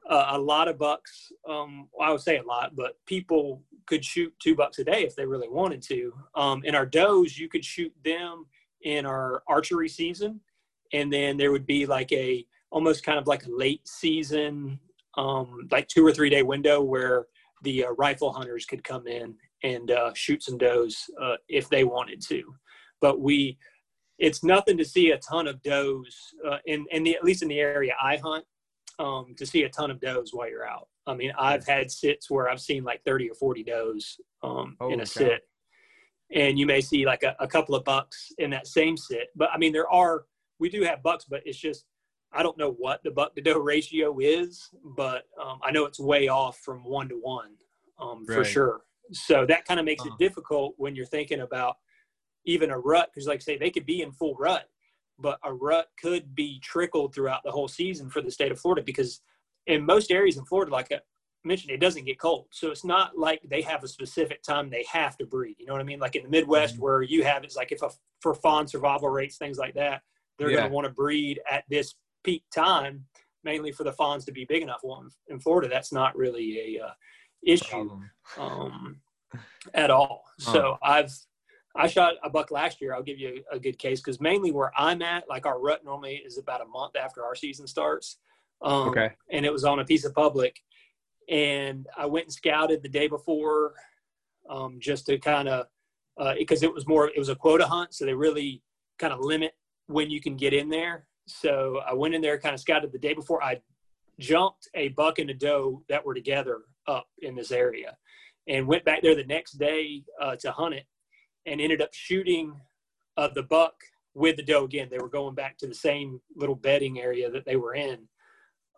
[0.09, 4.33] uh, a lot of bucks, um, I would say a lot, but people could shoot
[4.39, 6.13] two bucks a day if they really wanted to.
[6.35, 8.45] Um, in our does, you could shoot them
[8.81, 10.41] in our archery season,
[10.91, 14.79] and then there would be like a almost kind of like a late season,
[15.15, 17.27] um, like two or three day window where
[17.63, 21.83] the uh, rifle hunters could come in and uh, shoot some does uh, if they
[21.83, 22.43] wanted to.
[23.01, 23.57] But we,
[24.19, 27.47] it's nothing to see a ton of does uh, in, in the, at least in
[27.47, 28.45] the area I hunt,
[28.99, 30.87] um, to see a ton of does while you're out.
[31.07, 35.01] I mean, I've had sits where I've seen like 30 or 40 does um, in
[35.01, 35.41] a sit.
[36.33, 39.27] And you may see like a, a couple of bucks in that same sit.
[39.35, 40.23] But I mean, there are,
[40.59, 41.85] we do have bucks, but it's just
[42.33, 45.99] I don't know what the buck to doe ratio is, but um, I know it's
[45.99, 47.51] way off from one to one
[47.99, 48.35] um, right.
[48.35, 48.81] for sure.
[49.11, 50.15] So that kind of makes uh-huh.
[50.19, 51.75] it difficult when you're thinking about
[52.45, 54.65] even a rut, because like I say, they could be in full rut,
[55.19, 58.81] but a rut could be trickled throughout the whole season for the state of Florida
[58.83, 59.21] because
[59.67, 60.99] in most areas in Florida, like I
[61.45, 62.47] mentioned, it doesn't get cold.
[62.51, 65.55] So it's not like they have a specific time they have to breed.
[65.59, 65.99] You know what I mean?
[65.99, 66.83] Like in the Midwest, mm-hmm.
[66.83, 67.89] where you have it's like if a,
[68.21, 70.01] for fawn survival rates, things like that,
[70.37, 70.57] they're yeah.
[70.57, 73.05] going to want to breed at this peak time,
[73.43, 74.81] mainly for the fawns to be big enough.
[74.83, 76.91] Well, in Florida, that's not really a uh,
[77.45, 77.89] issue
[78.37, 79.01] um,
[79.73, 80.23] at all.
[80.37, 81.11] So I've
[81.75, 82.93] I shot a buck last year.
[82.93, 85.83] I'll give you a, a good case because mainly where I'm at, like our rut
[85.83, 88.17] normally is about a month after our season starts.
[88.61, 89.11] Um, okay.
[89.31, 90.59] And it was on a piece of public,
[91.29, 93.73] and I went and scouted the day before,
[94.49, 95.65] um, just to kind of
[96.17, 98.61] uh, because it was more it was a quota hunt, so they really
[98.99, 99.53] kind of limit
[99.87, 101.05] when you can get in there.
[101.27, 103.43] So I went in there, kind of scouted the day before.
[103.43, 103.61] I
[104.19, 107.97] jumped a buck and a doe that were together up in this area,
[108.47, 110.85] and went back there the next day uh, to hunt it
[111.45, 112.53] and ended up shooting
[113.17, 113.73] uh, the buck
[114.13, 114.87] with the doe again.
[114.89, 118.07] They were going back to the same little bedding area that they were in.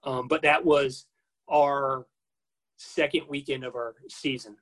[0.03, 1.07] Um, but that was
[1.49, 2.05] our
[2.77, 4.55] second weekend of our season.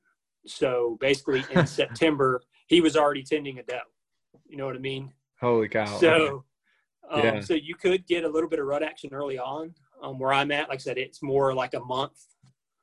[0.46, 3.78] So basically in September, he was already tending a doe.
[4.46, 5.12] You know what I mean?
[5.40, 5.98] Holy cow.
[5.98, 6.44] So,
[7.10, 7.40] um, yeah.
[7.40, 9.74] so you could get a little bit of rut action early on.
[10.02, 12.26] Um, where I'm at, like I said, it's more like a month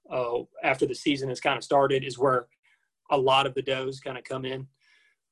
[0.09, 2.47] uh, after the season has kind of started is where
[3.11, 4.67] a lot of the does kind of come in.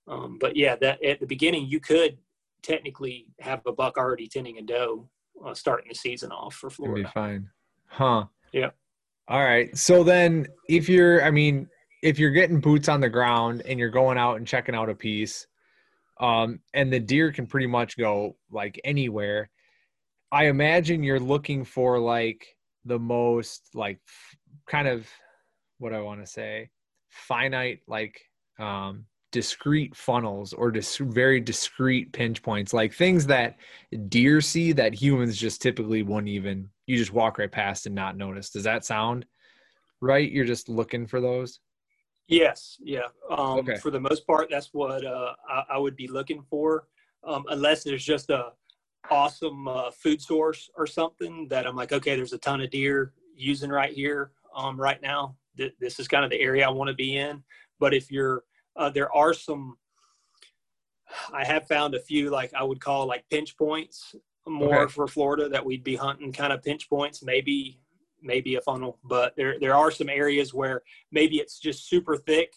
[0.08, 2.18] Um, but yeah, that at the beginning you could
[2.62, 5.10] technically have a buck already tending a doe
[5.46, 7.04] uh, starting the season off for Florida.
[7.04, 7.50] be fine,
[7.86, 8.26] huh?
[8.52, 8.72] Yeah.
[9.28, 9.76] All right.
[9.78, 11.70] So then, if you're, I mean,
[12.02, 14.96] if you're getting boots on the ground and you're going out and checking out a
[14.96, 15.46] piece,
[16.20, 19.50] um, and the deer can pretty much go like anywhere.
[20.32, 22.46] I imagine you're looking for like
[22.86, 25.08] the most like f- kind of
[25.78, 26.70] what I want to say
[27.10, 28.22] finite like
[28.60, 33.58] um discrete funnels or dis- very discrete pinch points, like things that
[34.08, 38.18] deer see that humans just typically wouldn't even, you just walk right past and not
[38.18, 38.50] notice.
[38.50, 39.26] Does that sound
[40.02, 40.32] right?
[40.32, 41.60] You're just looking for those?
[42.30, 42.78] Yes.
[42.80, 43.08] Yeah.
[43.30, 43.78] Um, okay.
[43.78, 46.88] For the most part, that's what uh, I, I, would be looking for,
[47.24, 48.52] um, unless there's just a
[49.10, 53.14] awesome uh, food source or something that I'm like, okay, there's a ton of deer
[53.36, 55.36] using right here um, right now.
[55.58, 57.44] Th- this is kind of the area I want to be in.
[57.80, 58.44] But if you're
[58.76, 59.78] uh, there are some.
[61.34, 64.14] I have found a few like I would call like pinch points
[64.48, 64.92] more okay.
[64.92, 67.80] for Florida that we'd be hunting kind of pinch points, maybe
[68.22, 72.54] maybe a funnel, but there there are some areas where maybe it's just super thick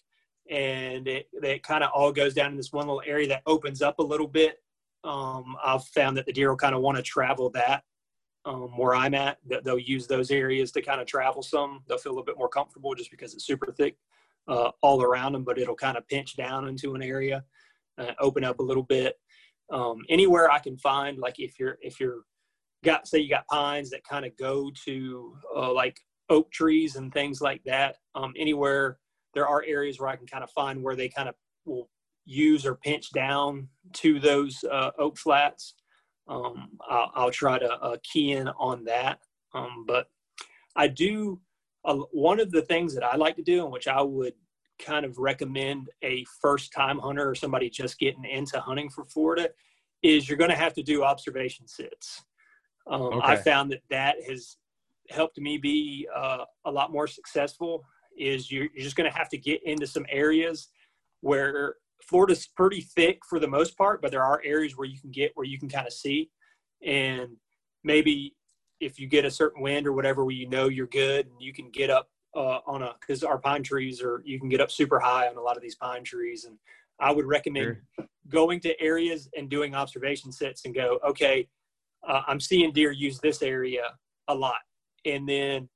[0.50, 3.80] and it, it kind of all goes down in this one little area that opens
[3.80, 4.62] up a little bit.
[5.04, 7.84] Um, I've found that the deer will kind of want to travel that
[8.44, 9.38] um, where I'm at.
[9.64, 11.80] They'll use those areas to kind of travel some.
[11.86, 13.96] They'll feel a little bit more comfortable just because it's super thick
[14.48, 17.44] uh, all around them, but it'll kind of pinch down into an area,
[17.98, 19.18] uh, open up a little bit.
[19.70, 22.24] Um, anywhere I can find, like if you're if you're
[22.84, 25.96] got say you got pines that kind of go to uh, like
[26.28, 27.96] oak trees and things like that.
[28.14, 28.98] Um, anywhere
[29.34, 31.88] there are areas where I can kind of find where they kind of will
[32.24, 35.74] use or pinch down to those uh, oak flats.
[36.28, 39.18] Um, I'll, I'll, try to uh, key in on that.
[39.54, 40.06] Um, but
[40.76, 41.40] I do
[41.84, 44.34] uh, one of the things that I like to do, and which I would
[44.78, 49.50] kind of recommend a first time hunter or somebody just getting into hunting for Florida,
[50.02, 52.22] is you're going to have to do observation sits.
[52.90, 53.20] Um, okay.
[53.26, 54.56] I found that that has
[55.10, 57.84] helped me be uh, a lot more successful.
[58.18, 60.68] Is you're, you're just going to have to get into some areas
[61.20, 65.10] where Florida's pretty thick for the most part, but there are areas where you can
[65.10, 66.30] get where you can kind of see,
[66.84, 67.30] and
[67.84, 68.34] maybe
[68.80, 71.52] if you get a certain wind or whatever where you know you're good and you
[71.52, 74.70] can get up uh, on a because our pine trees are you can get up
[74.70, 76.56] super high on a lot of these pine trees and
[76.98, 78.06] i would recommend sure.
[78.28, 81.46] going to areas and doing observation sets and go okay
[82.06, 83.82] uh, i'm seeing deer use this area
[84.28, 84.60] a lot
[85.04, 85.68] and then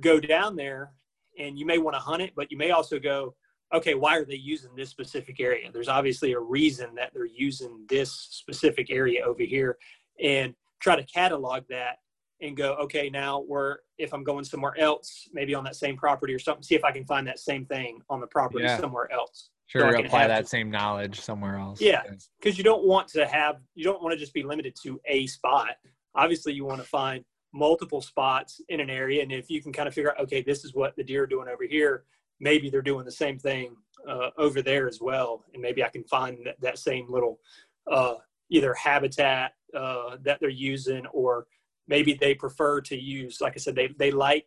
[0.00, 0.92] go down there
[1.38, 3.34] and you may want to hunt it but you may also go
[3.74, 7.84] okay why are they using this specific area there's obviously a reason that they're using
[7.88, 9.76] this specific area over here
[10.22, 11.96] and try to catalog that
[12.42, 16.34] and go, okay, now we're if I'm going somewhere else, maybe on that same property
[16.34, 18.78] or something, see if I can find that same thing on the property yeah.
[18.78, 19.50] somewhere else.
[19.72, 21.80] Sure, so apply that to, same knowledge somewhere else.
[21.80, 22.02] Yeah,
[22.38, 25.26] because you don't want to have you don't want to just be limited to a
[25.26, 25.76] spot.
[26.14, 29.88] Obviously, you want to find multiple spots in an area, and if you can kind
[29.88, 32.04] of figure out, okay, this is what the deer are doing over here,
[32.38, 33.74] maybe they're doing the same thing
[34.06, 37.40] uh, over there as well, and maybe I can find that, that same little
[37.90, 38.16] uh,
[38.50, 41.46] either habitat uh, that they're using or
[41.88, 44.46] maybe they prefer to use like i said they, they like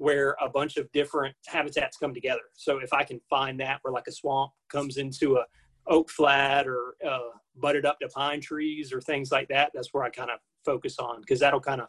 [0.00, 3.92] where a bunch of different habitats come together so if i can find that where
[3.92, 5.44] like a swamp comes into a
[5.86, 7.18] oak flat or uh,
[7.56, 10.98] butted up to pine trees or things like that that's where i kind of focus
[10.98, 11.88] on because that'll kind of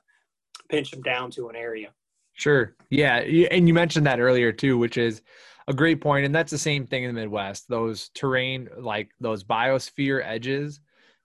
[0.70, 1.90] pinch them down to an area
[2.34, 2.76] Sure.
[2.90, 3.18] Yeah.
[3.18, 5.22] And you mentioned that earlier too, which is
[5.68, 6.26] a great point.
[6.26, 7.68] And that's the same thing in the Midwest.
[7.68, 10.80] Those terrain, like those biosphere edges,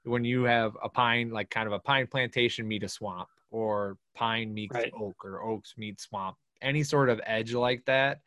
[0.04, 3.96] when you have a pine, like kind of a pine plantation meet a swamp, or
[4.14, 4.92] pine meets right.
[4.98, 8.20] oak, or oaks meet swamp, any sort of edge like that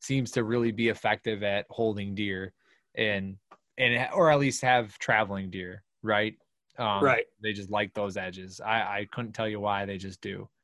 [0.00, 2.52] seems to really be effective at holding deer
[2.94, 3.36] and
[3.78, 6.34] and or at least have traveling deer, right?
[6.78, 7.24] Um, right.
[7.42, 8.60] They just like those edges.
[8.60, 9.84] I I couldn't tell you why.
[9.86, 10.48] They just do.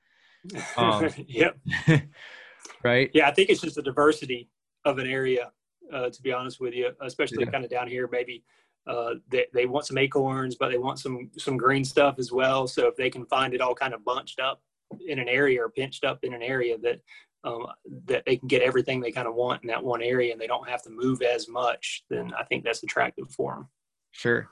[0.78, 1.58] Um, yep.
[2.82, 3.10] right.
[3.12, 4.48] Yeah, I think it's just the diversity
[4.86, 5.52] of an area.
[5.92, 7.50] Uh, to be honest with you, especially yeah.
[7.50, 8.44] kind of down here, maybe
[8.86, 12.66] uh, they, they want some acorns, but they want some some green stuff as well.
[12.66, 14.62] So if they can find it all kind of bunched up
[15.06, 17.00] in an area or pinched up in an area that
[17.44, 17.66] um,
[18.06, 20.46] that they can get everything they kind of want in that one area and they
[20.46, 23.68] don't have to move as much, then I think that's attractive for them.
[24.12, 24.48] Sure.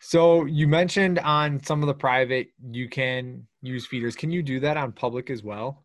[0.00, 4.14] So you mentioned on some of the private you can use feeders.
[4.14, 5.84] Can you do that on public as well,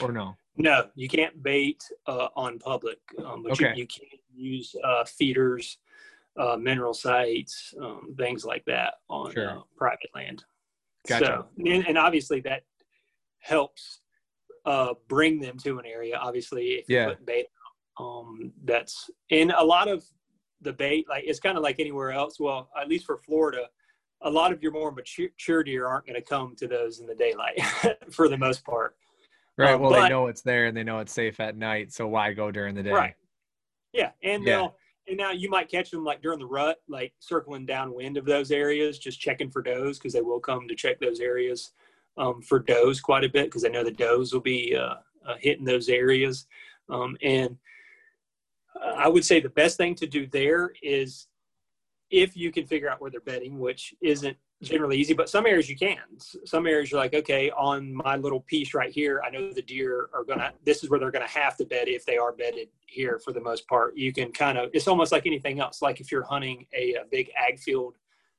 [0.00, 0.36] or no?
[0.56, 3.72] No, you can't bait uh, on public, um, but okay.
[3.74, 5.78] you, you, can use uh, feeders,
[6.38, 9.50] uh, mineral sites, um, things like that on sure.
[9.50, 10.44] Uh, private land.
[11.08, 11.24] Gotcha.
[11.24, 12.62] So, and, and obviously that
[13.44, 14.00] helps
[14.64, 16.16] uh, bring them to an area.
[16.16, 17.46] Obviously, if you put bait,
[18.00, 20.04] um, that's in a lot of
[20.62, 21.06] the bait.
[21.08, 22.40] Like it's kind of like anywhere else.
[22.40, 23.68] Well, at least for Florida,
[24.22, 27.14] a lot of your more mature deer aren't going to come to those in the
[27.14, 27.60] daylight
[28.10, 28.96] for the most part.
[29.56, 29.74] Right.
[29.74, 31.92] Um, well, but, they know it's there and they know it's safe at night.
[31.92, 32.90] So why go during the day?
[32.90, 33.14] Right.
[33.92, 34.10] Yeah.
[34.22, 34.56] And yeah.
[34.56, 34.76] they'll,
[35.06, 38.50] and now you might catch them like during the rut, like circling downwind of those
[38.50, 41.72] areas, just checking for does because they will come to check those areas
[42.16, 44.96] um, for does quite a bit because I know the does will be uh,
[45.26, 46.46] uh, hitting those areas.
[46.88, 47.56] Um, and
[48.96, 51.28] I would say the best thing to do there is
[52.10, 55.68] if you can figure out where they're bedding, which isn't generally easy, but some areas
[55.68, 55.98] you can.
[56.44, 60.08] Some areas you're like, okay, on my little piece right here, I know the deer
[60.14, 60.52] are gonna.
[60.64, 63.40] This is where they're gonna have to bed if they are bedded here for the
[63.40, 63.96] most part.
[63.96, 64.70] You can kind of.
[64.72, 65.82] It's almost like anything else.
[65.82, 67.96] Like if you're hunting a, a big ag field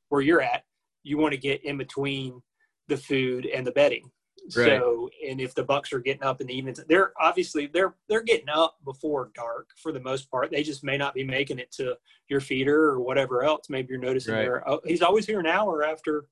[0.10, 0.64] where you're at,
[1.04, 2.42] you want to get in between
[2.88, 4.12] the food and the bedding.
[4.56, 4.80] Right.
[4.80, 8.22] So, and if the bucks are getting up in the evenings, they're obviously they're they're
[8.22, 10.52] getting up before dark for the most part.
[10.52, 11.96] They just may not be making it to
[12.28, 13.70] your feeder or whatever else.
[13.70, 14.62] Maybe you're noticing right.
[14.68, 16.26] oh, he's always here an hour after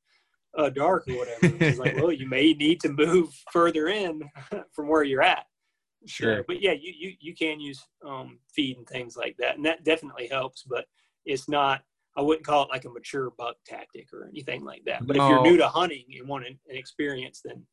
[0.56, 1.56] uh, dark or whatever.
[1.60, 4.22] It's like, well, you may need to move further in
[4.74, 5.46] from where you're at.
[6.06, 6.38] Sure.
[6.38, 9.66] So, but yeah, you you you can use um, feed and things like that, and
[9.66, 10.63] that definitely helps.
[10.63, 10.86] But
[11.26, 11.82] it's not
[12.15, 15.06] I wouldn't call it like a mature buck tactic or anything like that.
[15.06, 15.26] But no.
[15.26, 17.63] if you're new to hunting and want an, experience, then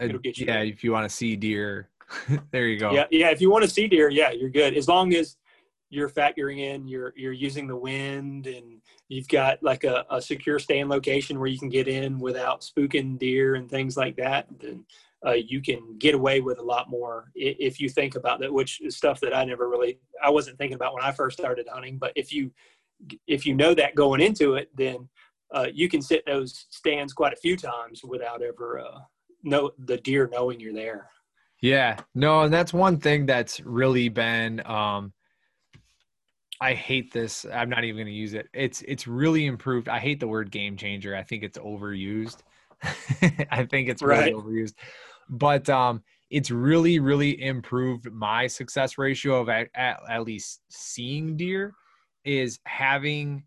[0.00, 0.46] it'll get you.
[0.46, 0.64] Yeah, there.
[0.64, 1.90] if you want to see deer,
[2.52, 2.92] there you go.
[2.92, 3.30] Yeah, yeah.
[3.30, 4.76] If you want to see deer, yeah, you're good.
[4.76, 5.36] As long as
[5.90, 10.58] you're factoring in, you're you're using the wind, and you've got like a, a secure
[10.58, 14.46] stand location where you can get in without spooking deer and things like that.
[14.60, 14.84] Then
[15.26, 18.80] uh, you can get away with a lot more if you think about that, which
[18.82, 21.96] is stuff that I never really, I wasn't thinking about when I first started hunting.
[21.96, 22.50] But if you
[23.26, 25.08] if you know that going into it, then
[25.54, 28.98] uh, you can sit those stands quite a few times without ever uh,
[29.42, 31.08] know the deer knowing you're there.
[31.60, 34.64] Yeah, no, and that's one thing that's really been.
[34.66, 35.12] Um,
[36.60, 37.46] I hate this.
[37.52, 38.48] I'm not even going to use it.
[38.52, 39.88] It's it's really improved.
[39.88, 41.16] I hate the word game changer.
[41.16, 42.38] I think it's overused.
[43.50, 44.34] I think it's really right.
[44.34, 44.74] overused.
[45.28, 51.36] But um, it's really really improved my success ratio of at, at, at least seeing
[51.36, 51.74] deer
[52.24, 53.44] is having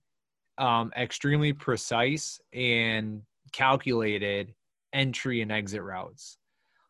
[0.58, 4.54] um, extremely precise and calculated
[4.94, 6.38] entry and exit routes.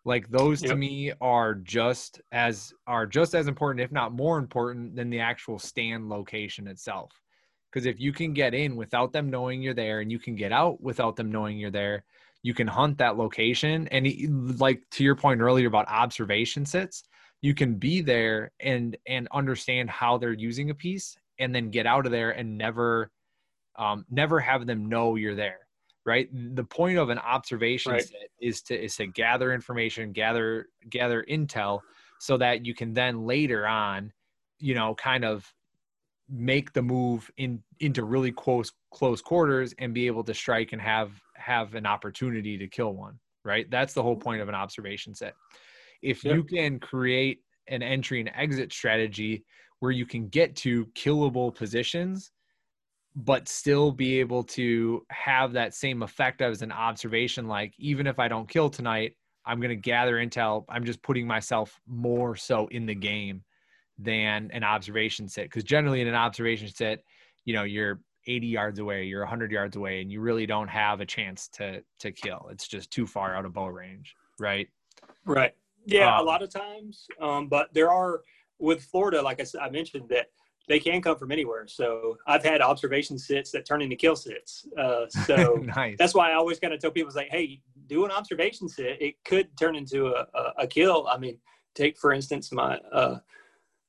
[0.06, 0.72] Like those yep.
[0.72, 5.20] to me are just as are just as important if not more important than the
[5.20, 7.12] actual stand location itself.
[7.72, 10.54] Because if you can get in without them knowing you're there and you can get
[10.54, 12.06] out without them knowing you're there
[12.44, 13.88] you can hunt that location.
[13.90, 17.04] And like to your point earlier about observation sits
[17.42, 21.86] you can be there and and understand how they're using a piece and then get
[21.86, 23.12] out of there and never
[23.78, 25.60] um, never have them know you're there
[26.06, 28.04] right the point of an observation right.
[28.04, 31.82] set is to is to gather information gather gather intel
[32.20, 34.12] so that you can then later on
[34.60, 35.54] you know kind of
[36.30, 40.82] make the move in into really close close quarters and be able to strike and
[40.82, 45.14] have have an opportunity to kill one right that's the whole point of an observation
[45.14, 45.34] set
[46.02, 46.36] if yep.
[46.36, 49.44] you can create an entry and exit strategy
[49.80, 52.32] where you can get to killable positions
[53.16, 58.20] but still be able to have that same effect as an observation like even if
[58.20, 59.16] i don't kill tonight
[59.46, 60.66] i'm going to gather intel.
[60.70, 63.44] I'm just putting myself more so in the game
[63.98, 67.04] than an observation set because generally in an observation set
[67.46, 71.02] you know you're 80 yards away you're 100 yards away and you really don't have
[71.02, 72.50] a chance to to kill.
[72.52, 74.68] It's just too far out of bow range right?
[75.26, 75.54] Right.
[75.86, 77.08] Yeah, um, a lot of times.
[77.22, 78.22] Um, but there are
[78.60, 80.28] with Florida, like I, said, I mentioned, that
[80.68, 81.66] they can come from anywhere.
[81.68, 84.68] So I've had observation sits that turn into kill sits.
[84.78, 85.96] Uh, so nice.
[85.98, 89.02] that's why I always kind of tell people, like, hey, do an observation sit.
[89.02, 91.08] It could turn into a, a, a kill.
[91.08, 91.38] I mean,
[91.78, 93.20] take for instance my uh,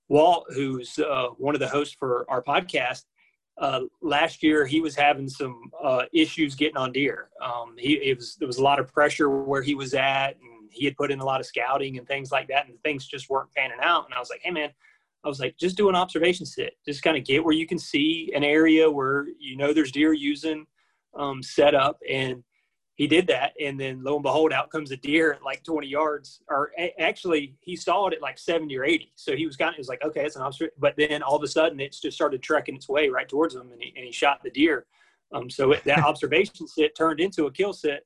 [0.08, 3.04] Walt, who's uh, one of the hosts for our podcast.
[3.60, 7.28] Uh, last year, he was having some uh, issues getting on deer.
[7.42, 10.36] Um, he it was there was a lot of pressure where he was at,
[10.70, 13.30] he had put in a lot of scouting and things like that, and things just
[13.30, 14.04] weren't panning out.
[14.06, 14.70] And I was like, hey man,
[15.24, 16.74] I was like, just do an observation sit.
[16.86, 20.12] Just kind of get where you can see an area where you know there's deer
[20.12, 20.66] using
[21.14, 22.42] um, set up, and
[22.98, 25.86] he did that, and then lo and behold, out comes a deer at like 20
[25.86, 26.40] yards.
[26.48, 29.12] Or a- actually, he saw it at like 70 or 80.
[29.14, 30.74] So he was kind of was like, okay, it's an observation.
[30.78, 33.70] But then all of a sudden, it just started trekking its way right towards him,
[33.72, 34.86] and he, and he shot the deer.
[35.32, 38.04] Um, so it, that observation sit turned into a kill sit.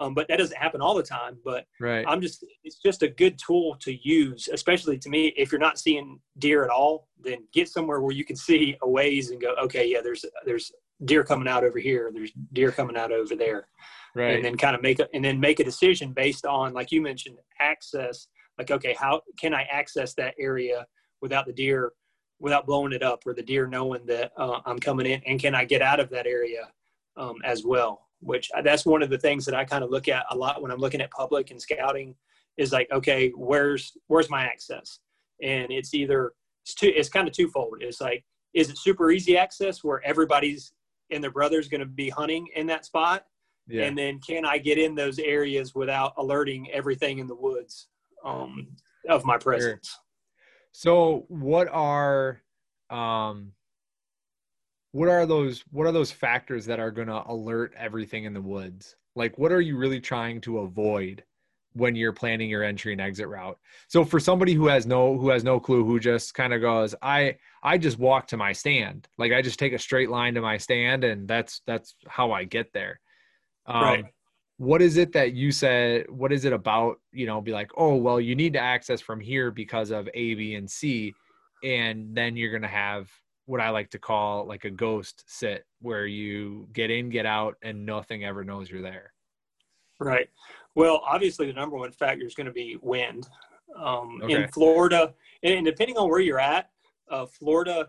[0.00, 1.38] Um, but that doesn't happen all the time.
[1.44, 2.04] But right.
[2.06, 5.32] I'm just it's just a good tool to use, especially to me.
[5.36, 8.88] If you're not seeing deer at all, then get somewhere where you can see a
[8.88, 10.70] ways and go, okay, yeah, there's there's
[11.04, 12.10] deer coming out over here.
[12.14, 13.66] There's deer coming out over there
[14.14, 14.36] right.
[14.36, 17.00] and then kind of make a and then make a decision based on like you
[17.00, 18.28] mentioned access
[18.58, 20.86] like okay how can i access that area
[21.20, 21.92] without the deer
[22.40, 25.54] without blowing it up or the deer knowing that uh, i'm coming in and can
[25.54, 26.68] i get out of that area
[27.16, 30.08] um, as well which uh, that's one of the things that i kind of look
[30.08, 32.14] at a lot when i'm looking at public and scouting
[32.56, 35.00] is like okay where's where's my access
[35.42, 36.32] and it's either
[36.64, 40.72] it's two it's kind of twofold it's like is it super easy access where everybody's
[41.10, 43.24] and their brother's going to be hunting in that spot
[43.68, 43.84] yeah.
[43.84, 47.88] And then can I get in those areas without alerting everything in the woods
[48.24, 48.68] um,
[49.08, 49.88] of my presence?
[49.88, 50.00] Sure.
[50.72, 52.40] So what are
[52.90, 53.52] um
[54.98, 58.40] what are those what are those factors that are going to alert everything in the
[58.40, 58.96] woods?
[59.14, 61.22] Like what are you really trying to avoid
[61.74, 63.58] when you're planning your entry and exit route?
[63.86, 66.94] So for somebody who has no who has no clue who just kind of goes,
[67.00, 69.06] I I just walk to my stand.
[69.18, 72.44] Like I just take a straight line to my stand and that's that's how I
[72.44, 73.00] get there
[73.68, 74.04] um, right.
[74.56, 76.10] What is it that you said?
[76.10, 77.00] What is it about?
[77.12, 80.34] You know, be like, oh, well, you need to access from here because of A,
[80.34, 81.14] B, and C,
[81.62, 83.08] and then you're gonna have
[83.48, 87.56] what I like to call like a ghost sit, where you get in, get out,
[87.62, 89.14] and nothing ever knows you're there.
[89.98, 90.28] Right.
[90.74, 93.26] Well, obviously, the number one factor is going to be wind.
[93.74, 94.42] Um, okay.
[94.42, 96.70] In Florida, and depending on where you're at,
[97.10, 97.88] uh, Florida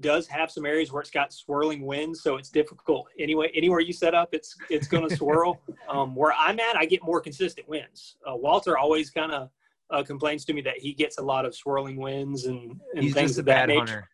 [0.00, 3.06] does have some areas where it's got swirling winds, so it's difficult.
[3.18, 5.60] Anyway, anywhere you set up, it's it's going to swirl.
[5.88, 8.16] Um, where I'm at, I get more consistent winds.
[8.28, 9.50] Uh, Walter always kind of
[9.90, 13.14] uh, complains to me that he gets a lot of swirling winds and, and He's
[13.14, 13.78] things of that nature.
[13.78, 14.10] Hunter.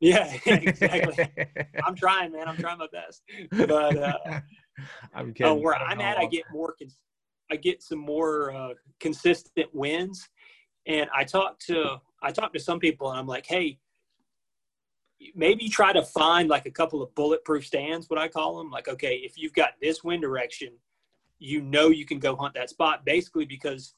[0.00, 1.28] Yeah, exactly.
[1.84, 2.48] I'm trying, man.
[2.48, 3.22] I'm trying my best.
[3.50, 4.12] But uh,
[5.14, 5.62] I'm uh, kidding.
[5.62, 6.74] where I'm at, I get more.
[6.78, 7.00] Cons-
[7.50, 10.28] I get some more uh, consistent wins,
[10.86, 13.78] and I talk to I talk to some people, and I'm like, hey
[15.34, 18.70] maybe try to find like a couple of bulletproof stands, what I call them.
[18.70, 20.72] Like, okay, if you've got this wind direction,
[21.38, 23.94] you know you can go hunt that spot basically because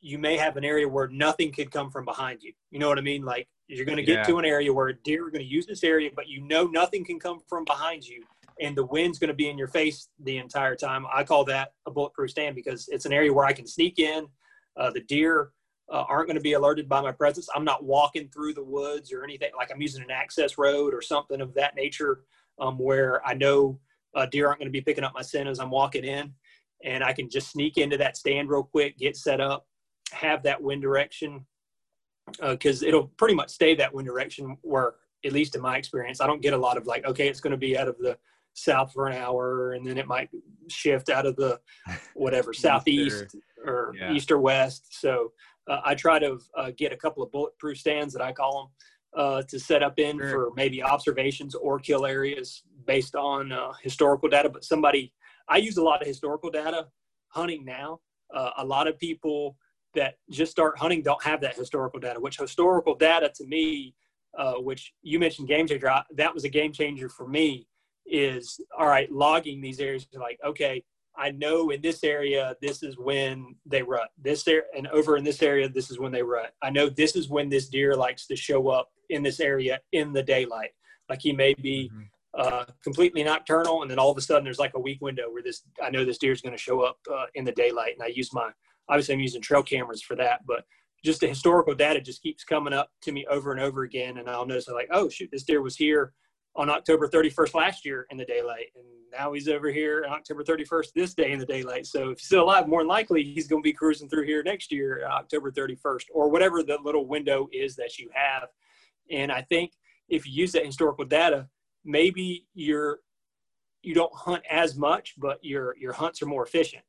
[0.00, 2.52] you may have an area where nothing could come from behind you.
[2.70, 3.24] You know what I mean?
[3.24, 4.24] Like you're going to get yeah.
[4.24, 7.04] to an area where deer are going to use this area, but you know nothing
[7.04, 8.22] can come from behind you,
[8.60, 11.06] and the wind's going to be in your face the entire time.
[11.12, 14.26] I call that a bulletproof stand because it's an area where I can sneak in.
[14.76, 15.50] Uh, the deer
[15.90, 17.48] uh, aren't going to be alerted by my presence.
[17.54, 21.02] I'm not walking through the woods or anything like I'm using an access road or
[21.02, 22.20] something of that nature
[22.58, 23.78] um, where I know
[24.14, 26.32] uh, deer aren't going to be picking up my scent as I'm walking in.
[26.84, 29.66] And I can just sneak into that stand real quick, get set up,
[30.12, 31.46] have that wind direction
[32.40, 34.94] because uh, it'll pretty much stay that wind direction where,
[35.24, 37.52] at least in my experience, I don't get a lot of like, okay, it's going
[37.52, 38.18] to be out of the
[38.54, 40.28] south for an hour and then it might
[40.68, 41.60] shift out of the
[42.14, 44.12] whatever southeast or yeah.
[44.12, 45.00] east or west.
[45.00, 45.32] So
[45.68, 49.22] uh, I try to uh, get a couple of bulletproof stands that I call them
[49.22, 50.30] uh, to set up in sure.
[50.30, 54.48] for maybe observations or kill areas based on uh, historical data.
[54.48, 55.12] But somebody,
[55.48, 56.88] I use a lot of historical data
[57.28, 58.00] hunting now.
[58.34, 59.56] Uh, a lot of people
[59.94, 63.94] that just start hunting don't have that historical data, which historical data to me,
[64.38, 67.66] uh, which you mentioned game changer, that was a game changer for me
[68.06, 70.82] is all right, logging these areas like, okay,
[71.16, 74.10] I know in this area this is when they rut.
[74.18, 76.54] This area and over in this area this is when they rut.
[76.62, 80.12] I know this is when this deer likes to show up in this area in
[80.12, 80.70] the daylight.
[81.08, 82.02] Like he may be mm-hmm.
[82.40, 85.42] uh, completely nocturnal, and then all of a sudden there's like a week window where
[85.42, 88.02] this I know this deer is going to show up uh, in the daylight, and
[88.02, 88.50] I use my
[88.88, 90.64] obviously I'm using trail cameras for that, but
[91.04, 94.28] just the historical data just keeps coming up to me over and over again, and
[94.28, 96.12] I'll notice like oh shoot this deer was here
[96.54, 100.42] on October 31st last year in the daylight, and now he's over here on October
[100.42, 101.86] 31st this day in the daylight.
[101.86, 104.42] So if he's still alive, more than likely he's going to be cruising through here
[104.42, 108.48] next year, uh, October 31st, or whatever the little window is that you have.
[109.10, 109.72] And I think
[110.08, 111.48] if you use that historical data,
[111.84, 113.00] maybe you're
[113.82, 116.84] you don't hunt as much, but your your hunts are more efficient.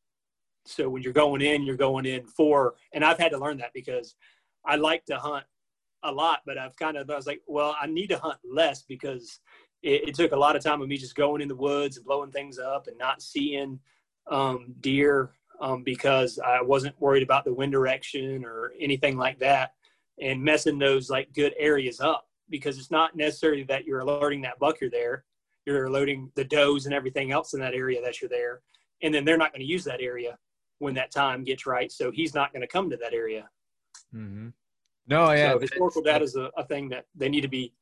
[0.66, 3.74] So when you're going in, you're going in for, and I've had to learn that
[3.74, 4.16] because
[4.66, 5.46] I like to hunt
[6.04, 8.84] a lot, but I've kind of I was like, well, I need to hunt less
[8.84, 9.40] because
[9.82, 12.06] it, it, took a lot of time of me just going in the woods and
[12.06, 13.80] blowing things up and not seeing
[14.30, 19.74] um, deer um, because I wasn't worried about the wind direction or anything like that,
[20.22, 24.60] and messing those like good areas up because it's not necessarily that you're alerting that
[24.60, 25.26] buck you're there,
[25.66, 28.62] you're alerting the does and everything else in that area that you're there,
[29.02, 30.38] and then they're not going to use that area
[30.84, 33.50] when that time gets right, so he's not going to come to that area.
[34.14, 34.50] Mm-hmm.
[35.08, 35.54] No, yeah.
[35.54, 37.74] So historical data is a, a thing that they need to be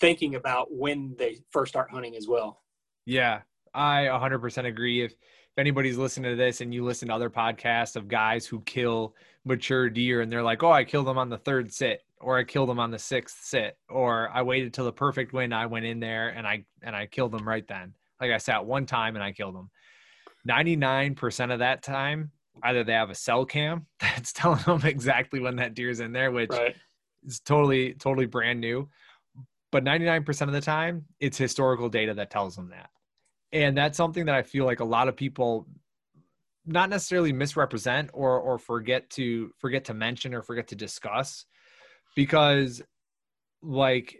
[0.00, 2.62] thinking about when they first start hunting as well.
[3.06, 3.42] Yeah,
[3.74, 5.02] I 100% agree.
[5.02, 5.12] If
[5.56, 9.14] if anybody's listening to this and you listen to other podcasts of guys who kill
[9.46, 12.44] mature deer and they're like, "Oh, I killed them on the third sit," or "I
[12.44, 15.86] killed them on the sixth sit," or "I waited till the perfect wind, I went
[15.86, 19.16] in there and I and I killed them right then." Like I sat one time
[19.16, 19.70] and I killed them.
[20.46, 22.30] 99% of that time,
[22.62, 26.30] either they have a cell cam that's telling them exactly when that deer's in there,
[26.30, 26.76] which right.
[27.24, 28.88] is totally totally brand new,
[29.72, 32.90] but 99% of the time it's historical data that tells them that
[33.52, 35.66] and that's something that i feel like a lot of people
[36.66, 41.46] not necessarily misrepresent or or forget to forget to mention or forget to discuss
[42.14, 42.82] because
[43.62, 44.16] like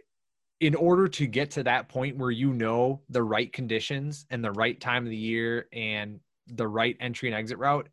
[0.59, 4.51] in order to get to that point where you know the right conditions and the
[4.51, 7.89] right time of the year and the right entry and exit route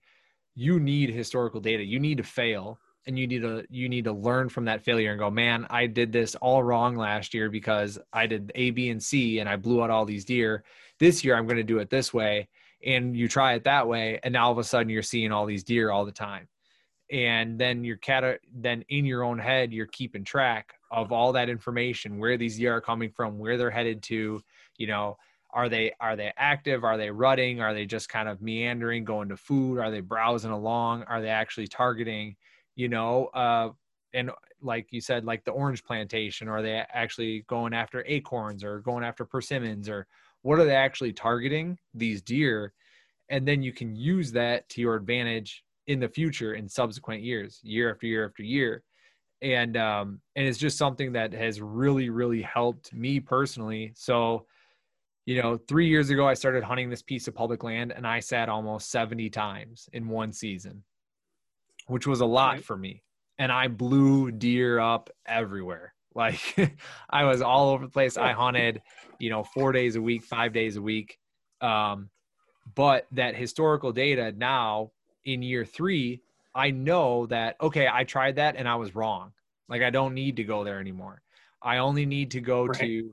[0.55, 1.85] you need historical data.
[1.85, 5.11] You need to fail and you need to you need to learn from that failure
[5.11, 8.91] and go man i did this all wrong last year because i did a b
[8.91, 10.65] and c and i blew out all these deer.
[10.99, 12.49] This year i'm going to do it this way
[12.85, 15.47] and you try it that way and now all of a sudden you're seeing all
[15.47, 16.49] these deer all the time.
[17.11, 21.51] And then you're cat then in your own head you're keeping track of all that
[21.51, 24.41] information where these deer are coming from where they're headed to
[24.79, 25.19] you know
[25.55, 26.85] are they are they active?
[26.85, 27.61] Are they rutting?
[27.61, 29.79] Are they just kind of meandering going to food?
[29.79, 31.05] Are they browsing along?
[31.05, 32.37] Are they actually targeting
[32.77, 33.71] you know uh,
[34.13, 34.31] and
[34.61, 39.05] like you said like the orange plantation are they actually going after acorns or going
[39.05, 40.07] after persimmons or
[40.43, 42.75] what are they actually targeting these deer?
[43.31, 47.61] And then you can use that to your advantage in the future in subsequent years
[47.63, 48.83] year after year after year.
[49.41, 53.93] And um and it's just something that has really really helped me personally.
[53.97, 54.47] So
[55.27, 58.21] you know 3 years ago I started hunting this piece of public land and I
[58.21, 60.83] sat almost 70 times in one season
[61.87, 62.65] which was a lot right.
[62.65, 63.03] for me.
[63.39, 65.93] And I blew deer up everywhere.
[66.17, 66.71] Like
[67.11, 68.17] I was all over the place.
[68.17, 68.81] I hunted,
[69.19, 71.19] you know, four days a week, five days a week.
[71.61, 72.09] Um,
[72.77, 74.93] but that historical data now
[75.25, 76.23] in year three,
[76.55, 79.33] I know that, okay, I tried that and I was wrong.
[79.69, 81.21] Like I don't need to go there anymore.
[81.61, 82.79] I only need to go right.
[82.79, 83.11] to,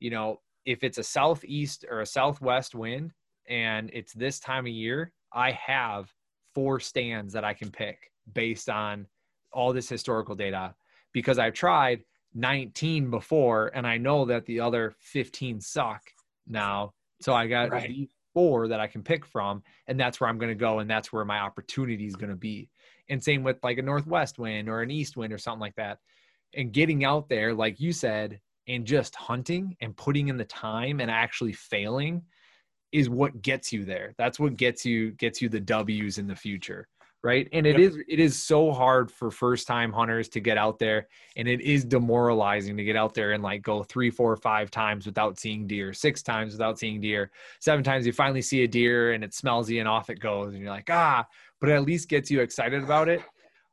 [0.00, 3.12] you know, if it's a southeast or a southwest wind
[3.48, 6.12] and it's this time of year, I have
[6.54, 9.06] four stands that I can pick based on
[9.52, 10.74] all this historical data
[11.12, 12.04] because I've tried
[12.34, 16.02] 19 before and I know that the other 15 suck
[16.46, 16.92] now.
[17.20, 17.88] So I got right.
[17.88, 20.90] these four that I can pick from, and that's where I'm going to go, and
[20.90, 22.68] that's where my opportunity is going to be.
[23.08, 25.98] And same with like a northwest wind or an east wind or something like that.
[26.54, 31.00] And getting out there, like you said, and just hunting and putting in the time
[31.00, 32.22] and actually failing
[32.94, 34.14] is what gets you there.
[34.16, 36.86] That's what gets you gets you the W's in the future,
[37.24, 37.48] right?
[37.52, 37.90] And it yep.
[37.90, 41.60] is it is so hard for first time hunters to get out there, and it
[41.60, 45.66] is demoralizing to get out there and like go three, four, five times without seeing
[45.66, 49.34] deer, six times without seeing deer, seven times you finally see a deer and it
[49.34, 51.26] smells you and off it goes, and you're like ah,
[51.60, 53.22] but it at least gets you excited about it.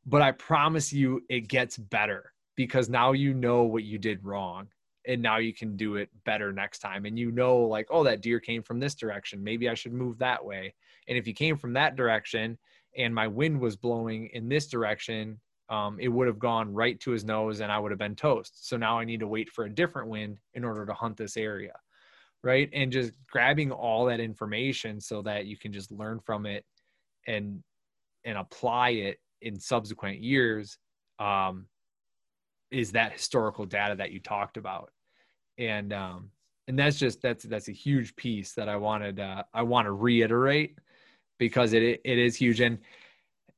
[0.07, 4.67] But I promise you, it gets better because now you know what you did wrong
[5.07, 8.21] and now you can do it better next time and you know like oh that
[8.21, 9.43] deer came from this direction.
[9.43, 10.73] Maybe i should move that way.
[11.07, 12.57] And if he came from that direction
[12.97, 15.39] and my wind was blowing in this direction
[15.69, 18.67] um, it would have gone right to his nose and i would have been toast.
[18.67, 21.37] So now i need to wait for a different wind in order to hunt this
[21.37, 21.73] area
[22.43, 22.69] right?
[22.73, 26.65] And just grabbing all that information so that you can just learn from it
[27.27, 27.63] and
[28.23, 30.77] and apply it in subsequent years
[31.19, 31.65] um,
[32.71, 34.91] is that historical data that you talked about
[35.57, 36.31] and um
[36.67, 39.91] and that's just that's that's a huge piece that i wanted uh, i want to
[39.91, 40.77] reiterate
[41.37, 42.79] because it it is huge and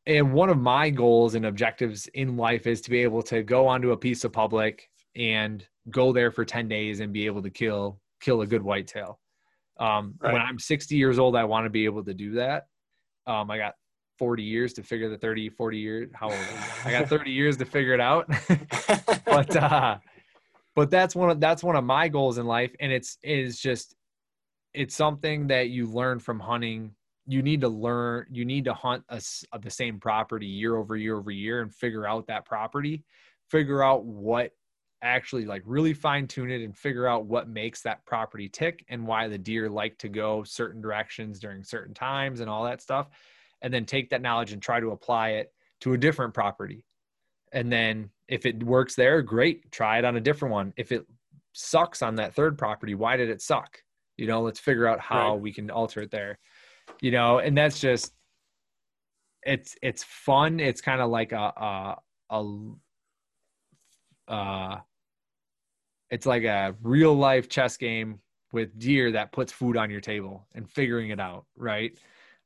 [0.05, 3.68] and one of my goals and objectives in life is to be able to go
[3.68, 7.49] onto a piece of public and go there for 10 days and be able to
[7.49, 9.20] kill kill a good whitetail.
[9.80, 10.34] Um, Right.
[10.34, 12.68] When I'm 60 years old, I want to be able to do that.
[13.28, 13.76] Um, I got
[14.18, 16.09] 40 years to figure the 30, 40 years.
[16.14, 16.39] How old?
[16.86, 16.91] I?
[16.91, 18.28] Got 30 years to figure it out.
[19.26, 19.97] but uh,
[20.76, 23.95] but that's one of that's one of my goals in life, and it's is just
[24.74, 26.91] it's something that you learn from hunting.
[27.26, 28.26] You need to learn.
[28.32, 31.74] You need to hunt a s the same property year over year over year and
[31.74, 33.03] figure out that property.
[33.49, 34.51] Figure out what
[35.03, 39.05] actually like really fine tune it and figure out what makes that property tick and
[39.05, 43.09] why the deer like to go certain directions during certain times and all that stuff
[43.64, 45.51] and then take that knowledge and try to apply it
[45.82, 46.86] to a different property.
[47.53, 50.74] And then if it works there great try it on a different one.
[50.78, 51.05] If it
[51.53, 53.82] sucks on that third property why did it suck?
[54.18, 55.41] You know let's figure out how Right.
[55.41, 56.38] we can alter it there.
[57.01, 58.14] You know and that's just
[59.45, 60.59] it's it's fun.
[60.59, 61.97] It's kind of like a a,
[62.30, 62.72] a
[64.32, 64.80] uh
[66.09, 68.20] it's like a real life chess game
[68.51, 71.97] with deer that puts food on your table and figuring it out right?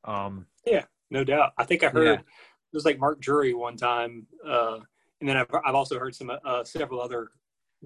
[0.04, 0.46] Um
[1.10, 1.52] no doubt.
[1.58, 2.12] I think I heard Yeah.
[2.20, 2.24] it
[2.72, 4.78] was like Mark Drury one time, uh,
[5.20, 7.30] and then I've, I've also heard some uh, several other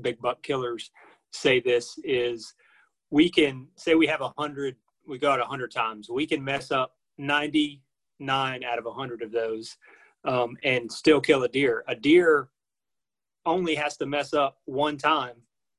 [0.00, 0.90] big buck killers
[1.32, 2.54] say this is
[3.10, 6.42] we can say we have a hundred, we go out a hundred times, we can
[6.42, 7.82] mess up ninety
[8.18, 9.76] nine out of a hundred of those,
[10.24, 11.84] um, and still kill a deer.
[11.88, 12.48] A deer
[13.44, 15.34] only has to mess up one time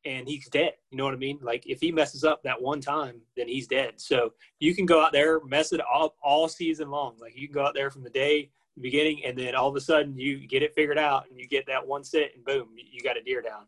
[0.06, 0.74] and he's dead.
[0.92, 1.40] You know what I mean?
[1.42, 3.94] Like if he messes up that one time, then he's dead.
[3.98, 7.16] So you can go out there, mess it up all season long.
[7.20, 9.76] Like you can go out there from the day the beginning, and then all of
[9.76, 12.70] a sudden you get it figured out, and you get that one sit, and boom,
[12.76, 13.66] you got a deer down.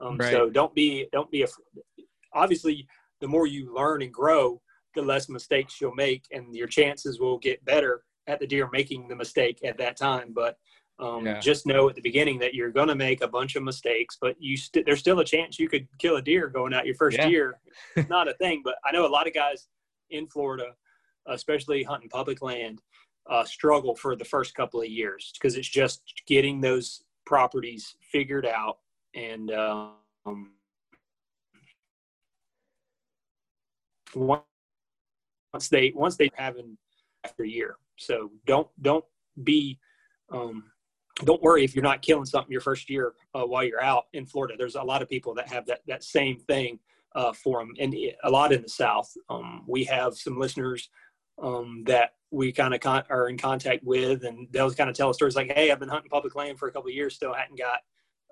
[0.00, 0.30] Um, Right.
[0.30, 1.52] So don't be don't be af-
[2.32, 2.86] obviously
[3.20, 4.60] the more you learn and grow,
[4.94, 9.08] the less mistakes you'll make, and your chances will get better at the deer making
[9.08, 10.32] the mistake at that time.
[10.34, 10.58] But
[10.98, 11.40] um, Yeah.
[11.40, 14.36] just know at the beginning that you're going to make a bunch of mistakes, but
[14.40, 17.18] you st- there's still a chance you could kill a deer going out your first
[17.18, 17.28] Yeah.
[17.28, 17.60] year.
[17.96, 19.68] It's not a thing, but I know a lot of guys
[20.10, 20.74] in Florida,
[21.26, 22.80] especially hunting public land,
[23.28, 28.46] uh, struggle for the first couple of years because it's just getting those properties figured
[28.46, 28.78] out
[29.14, 30.52] and um,
[34.14, 36.78] once they once they having
[37.24, 37.76] after a year.
[37.96, 39.04] So don't don't
[39.42, 39.78] be
[40.30, 40.64] um,
[41.24, 44.26] don't worry if you're not killing something your first year uh, while you're out in
[44.26, 44.54] Florida.
[44.58, 46.78] There's a lot of people that have that that same thing
[47.14, 49.10] uh, for them, and a lot in the South.
[49.30, 50.90] Um, we have some listeners
[51.42, 55.12] um, that we kind of con- are in contact with, and they'll kind of tell
[55.14, 57.80] stories like, "Hey, I've been hunting public land for a couple years, still hadn't got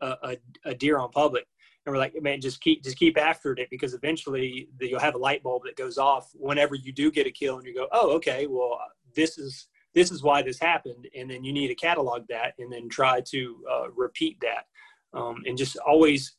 [0.03, 1.47] a, a, a deer on public."
[1.87, 5.15] And we're like, "Man, just keep just keep after it because eventually the, you'll have
[5.15, 7.89] a light bulb that goes off whenever you do get a kill, and you go,
[7.93, 8.79] "Oh, okay, well,
[9.15, 12.73] this is." This is why this happened and then you need to catalog that and
[12.73, 14.67] then try to uh, repeat that
[15.13, 16.37] um, and just always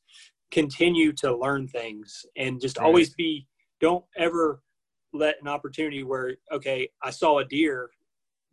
[0.52, 2.86] continue to learn things and just Right.
[2.86, 3.48] always be
[3.80, 4.62] don't ever
[5.14, 7.90] let an opportunity where okay i saw a deer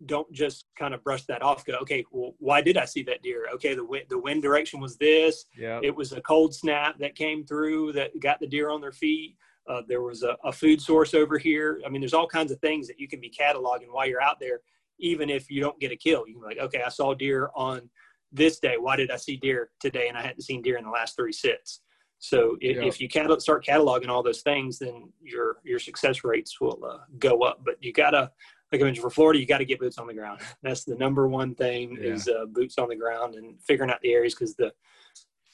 [0.07, 3.23] don't just kind of brush that off go okay well why did i see that
[3.23, 6.99] deer okay the wind the wind direction was this yeah it was a cold snap
[6.99, 9.37] that came through that got the deer on their feet.
[9.69, 11.81] Uh, there was a, a food source over here.
[11.87, 14.41] I mean, there's all kinds of things that you can be cataloging while you're out
[14.41, 14.59] there,
[14.99, 16.27] even if you don't get a kill.
[16.27, 17.89] You can be like, okay, I saw deer on
[18.31, 18.77] this day.
[18.79, 20.09] Why did I see deer today?
[20.09, 21.81] And I hadn't seen deer in the last three sits.
[22.19, 22.85] So if, Yeah.
[22.85, 26.99] if you catal- start cataloging all those things, then your your success rates will uh,
[27.19, 27.65] go up.
[27.65, 28.31] But you gotta,
[28.71, 30.41] like I mentioned, for Florida, you got to get boots on the ground.
[30.63, 32.13] That's the number one thing Yeah.
[32.15, 34.73] is uh, boots on the ground and figuring out the areas because the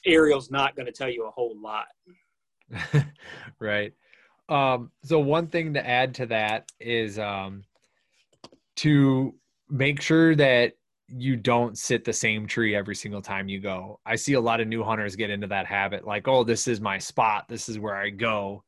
[0.05, 1.87] aerial's not going to tell you a whole lot.
[3.59, 3.93] right.
[4.47, 7.63] Um, so one thing to add to that is um,
[8.79, 9.35] to
[9.69, 10.73] make sure that
[11.07, 13.99] you don't sit the same tree every single time you go.
[14.05, 16.79] I see a lot of new hunters get into that habit, like, oh, this is
[16.79, 18.63] my spot, this is where I go.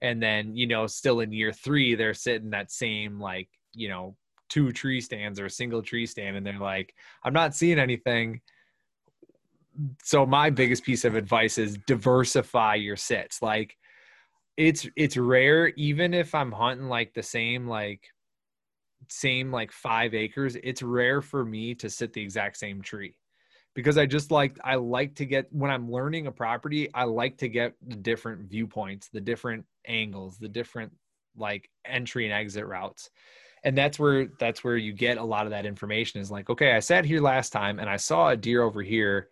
[0.00, 4.16] And then, you know, still in year three, they're sitting that same, like, you know,
[4.48, 8.40] two tree stands or a single tree stand, and they're like, I'm not seeing anything.
[10.02, 13.40] So my biggest piece of advice is diversify your sits.
[13.40, 13.76] Like
[14.56, 18.02] it's it's rare, even if I'm hunting like the same like
[19.12, 23.14] same like five acres, it's rare for me to sit the exact same tree.
[23.74, 27.38] Because I just like I like to get when I'm learning a property, I like
[27.38, 30.92] to get the different viewpoints, the different angles, the different
[31.36, 33.10] like entry and exit routes.
[33.64, 36.72] And that's where that's where you get a lot of that information is like okay
[36.72, 39.28] i sat here last time and i saw a deer over here.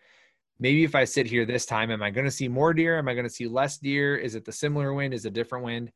[0.58, 2.98] Maybe if i sit here this time am i going to see more deer?
[2.98, 4.16] Am i going to see less deer?
[4.16, 5.12] Is it the similar wind?
[5.12, 5.92] Is it a different wind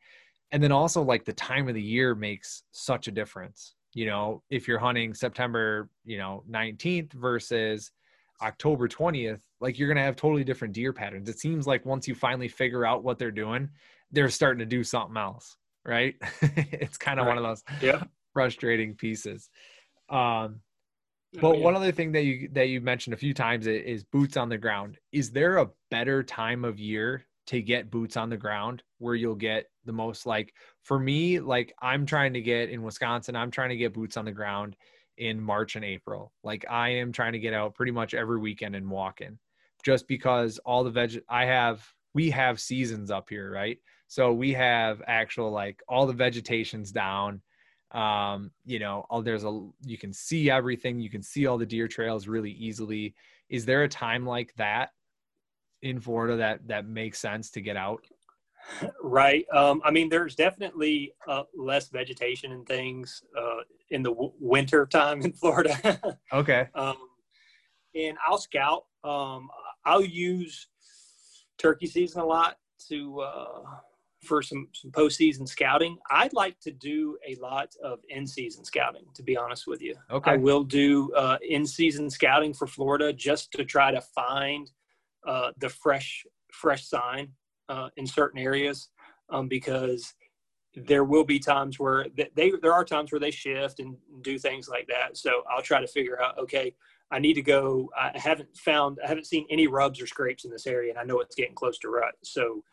[0.55, 4.43] and then also like the time of the year makes such a difference you know
[4.49, 7.93] if you're hunting september you know 19th versus
[8.41, 12.09] october 20th like you're going to have totally different deer patterns it seems like once
[12.09, 13.69] you finally figure out what they're doing
[14.15, 16.15] they're starting to do something else, right?
[16.43, 17.37] it's kind of right.
[17.37, 18.05] one of those yeah.
[18.33, 19.51] frustrating pieces.
[20.09, 21.65] Um, oh, but oh, yeah.
[21.65, 24.59] one other thing that you that you mentioned a few times is boots on the
[24.59, 24.99] ground.
[25.13, 29.35] Is there a better time of year to get boots on the ground where you'll
[29.35, 30.53] get the most like
[30.83, 34.25] for me like I'm trying to get in Wisconsin I'm trying to get boots on
[34.25, 34.77] the ground
[35.17, 36.33] in March and April.
[36.43, 39.39] Like I am trying to get out pretty much every weekend and walk in
[39.85, 43.79] just because all the veg I have we have seasons up here, right?
[44.07, 47.43] So we have actual like all the vegetation's down.
[47.93, 51.67] Um, you know, all there's a you can see everything, you can see all the
[51.67, 53.15] deer trails really easily.
[53.49, 54.91] Is there a time like that
[55.83, 58.05] in Florida that that makes sense to get out?
[59.03, 59.47] Right.
[59.53, 64.87] Um, I mean, there's definitely uh, less vegetation and things uh, in the w- winter
[64.87, 66.19] time in Florida.
[66.33, 66.69] okay.
[66.75, 66.97] Um,
[67.95, 68.85] and I'll scout.
[69.03, 69.49] Um,
[69.85, 70.69] I'll use
[71.59, 72.57] turkey season a lot
[72.89, 73.61] to uh,
[74.23, 75.97] for some some postseason scouting.
[76.11, 79.05] I'd like to do a lot of in season scouting.
[79.15, 80.33] To be honest with you, okay.
[80.33, 84.71] I will do uh, in season scouting for Florida just to try to find
[85.27, 87.29] uh, the fresh fresh sign
[87.69, 88.91] uh, in certain areas
[89.31, 90.15] um, because
[90.75, 94.69] there will be times where they there are times where they shift and do things
[94.69, 95.17] like that.
[95.17, 96.75] So I'll try to figure out okay.
[97.11, 97.91] I need to go.
[97.97, 101.05] I haven't found, I haven't seen any rubs or scrapes in this area, and I
[101.05, 102.15] know it's getting close to rut.
[102.25, 102.65] So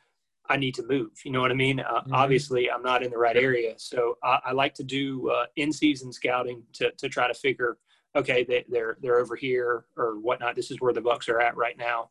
[0.50, 1.12] I need to move.
[1.24, 1.80] You know what I mean?
[1.80, 2.14] Uh, mm-hmm.
[2.14, 3.74] Obviously, I'm not in the right area.
[3.78, 7.78] So I, I like to do uh, in-season scouting to to try to figure,
[8.16, 10.56] okay, they, they're they're over here or whatnot.
[10.56, 12.10] This is where the bucks are at right now.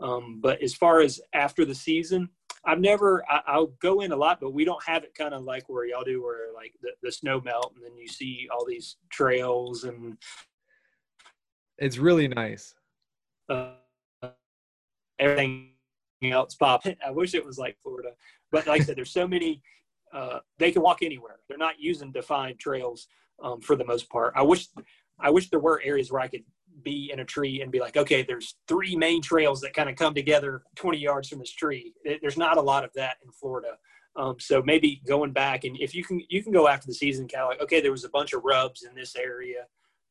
[0.00, 2.28] Um, but as far as after the season,
[2.66, 5.42] I've never, I, will go in a lot, but we don't have it kind of
[5.42, 8.64] like where y'all do, where like the, the snow melt and then you see all
[8.64, 10.16] these trails and.
[11.78, 12.74] It's really nice.
[13.48, 13.72] Uh,
[15.18, 15.70] everything
[16.22, 16.86] else pop.
[17.04, 18.10] I wish it was like Florida,
[18.50, 19.62] but like I said, there's so many.
[20.12, 21.40] Uh, they can walk anywhere.
[21.48, 23.08] They're not using defined trails
[23.42, 24.32] um, for the most part.
[24.36, 24.68] I wish,
[25.20, 26.44] I wish there were areas where I could
[26.82, 29.96] be in a tree and be like, okay, there's three main trails that kind of
[29.96, 31.94] come together 20 yards from this tree.
[32.20, 33.76] There's not a lot of that in Florida.
[34.16, 37.26] Um, so maybe going back and if you can, you can go after the season
[37.26, 39.64] kind of like, okay, there was a bunch of rubs in this area,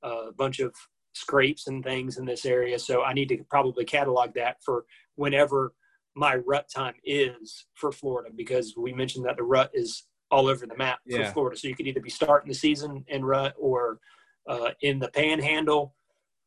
[0.04, 0.74] uh, a bunch of
[1.14, 2.78] scrapes and things in this area.
[2.80, 4.86] So I need to probably catalog that for
[5.16, 5.74] whenever
[6.16, 10.66] my rut time is for Florida, because we mentioned that the rut is all over
[10.66, 11.28] the map yeah.
[11.28, 11.58] for Florida.
[11.58, 14.00] So you could either be starting the season in rut or
[14.48, 15.94] uh, in the panhandle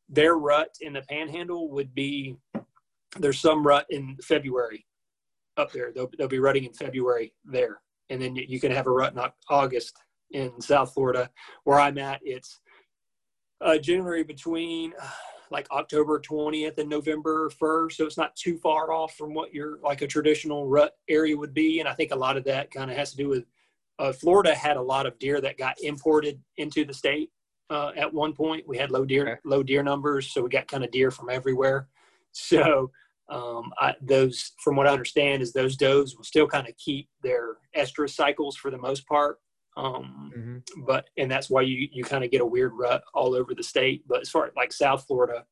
[0.09, 2.37] their rut in the panhandle would be
[3.19, 4.85] there's some rut in February
[5.57, 5.91] up there.
[5.91, 7.81] They'll, they'll be rutting in February there.
[8.09, 9.97] And then you can have a rut in August
[10.31, 11.29] in South Florida.
[11.63, 12.61] Where I'm at, it's
[13.59, 15.09] uh, generally between uh,
[15.51, 17.93] like October 20th and November 1st.
[17.93, 21.53] So it's not too far off from what your like a traditional rut area would
[21.53, 21.79] be.
[21.79, 23.45] And I think a lot of that kind of has to do with
[23.99, 27.31] uh, Florida had a lot of deer that got imported into the state
[27.69, 28.67] uh, at one point.
[28.67, 29.39] We had low deer okay.
[29.45, 31.87] low deer numbers, so we got kind of deer from everywhere.
[32.31, 32.91] So
[33.29, 37.09] um, I, those, from what I understand, is those does will still kind of keep
[37.23, 39.39] their estrus cycles for the most part.
[39.75, 40.81] Um, mm-hmm.
[40.85, 43.63] But and that's why you you kind of get a weird rut all over the
[43.63, 44.03] state.
[44.07, 45.45] But as far as like South Florida,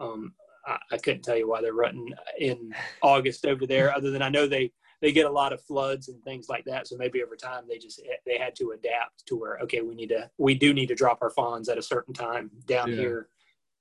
[0.00, 0.32] um,
[0.66, 4.28] I, I couldn't tell you why they're rutting in August over there, other than I
[4.28, 6.86] know they they get a lot of floods and things like that.
[6.86, 10.08] So maybe over time they just they had to adapt to where okay, we need
[10.08, 12.96] to we do need to drop our fawns at a certain time down yeah.
[12.96, 13.28] here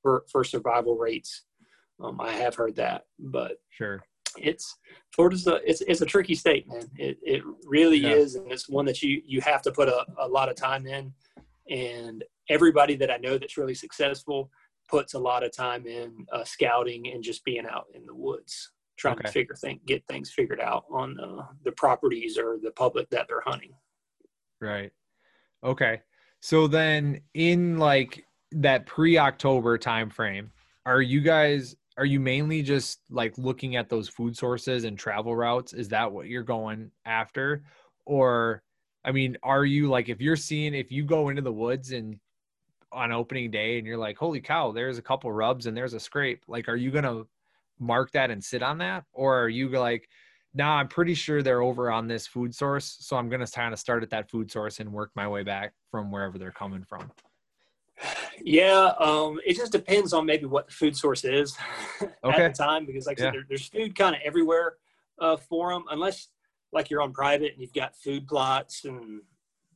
[0.02, 1.44] for for survival rates.
[2.02, 4.04] Um, I have heard that, but sure,
[4.38, 4.78] it's
[5.14, 6.90] Florida's a it's it's a tricky state, man.
[6.98, 8.12] It it really yeah.
[8.12, 10.86] is, and it's one that you you have to put a, a lot of time
[10.88, 11.14] in.
[11.70, 14.52] And everybody that I know that's really successful
[14.90, 18.72] puts a lot of time in uh, scouting and just being out in the woods
[19.04, 19.24] trying okay.
[19.24, 23.28] to figure things, get things figured out on uh, the properties or the public that
[23.28, 23.74] they're hunting.
[24.62, 24.92] Right.
[25.62, 26.02] Okay.
[26.40, 30.52] So then, in like that pre-October time frame,
[30.86, 35.36] are you guys are you mainly just like looking at those food sources and travel
[35.36, 35.74] routes?
[35.74, 37.64] Is that what you're going after,
[38.06, 38.64] or
[39.04, 42.18] I mean, are you like if you're seeing if you go into the woods and
[42.94, 46.00] on opening day and you're like, holy cow, there's a couple rubs and there's a
[46.00, 46.44] scrape.
[46.48, 47.24] Like, are you gonna
[47.84, 49.04] mark that and sit on that?
[49.14, 50.08] Or are you like,
[50.54, 52.98] nah, I'm pretty sure they're over on this food source.
[53.00, 55.44] So I'm going to kind of start at that food source and work my way
[55.44, 57.12] back from wherever they're coming from?
[58.42, 61.56] Yeah, um, it just depends on maybe what the food source is
[62.02, 62.46] okay.
[62.46, 64.76] at the time because, like I said, there, there's food kind of everywhere
[65.20, 66.30] uh, for them, unless
[66.72, 69.22] like you're on private and you've got food plots and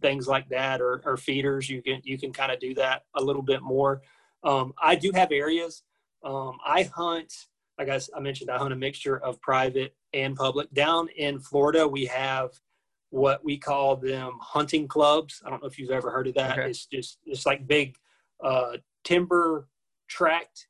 [0.02, 1.70] things like that, or, or feeders.
[1.70, 4.02] You can you can kind of do that a little bit more.
[4.44, 5.84] Um, I do have areas.
[6.24, 7.32] Um, I hunt
[7.78, 10.72] like I, I mentioned, I hunt a mixture of private and public.
[10.74, 12.52] Down in Florida, we have
[13.10, 15.42] what we call them hunting clubs.
[15.46, 16.58] I don't know if you've ever heard of that.
[16.58, 16.70] Okay.
[16.70, 17.96] It's just it's like big
[18.44, 19.68] uh, timber
[20.08, 20.68] tract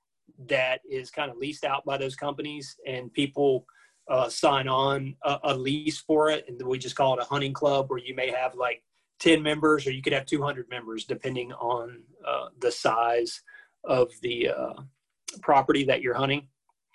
[0.47, 3.65] that is kind of leased out by those companies, and people
[4.09, 7.53] uh, sign on a, a, lease for it, and we just call it a hunting
[7.53, 8.83] club, where you may have like
[9.19, 13.41] 10 members, or you could have 200 members, depending on uh, the size
[13.83, 14.73] of the uh,
[15.41, 16.47] property that you're hunting.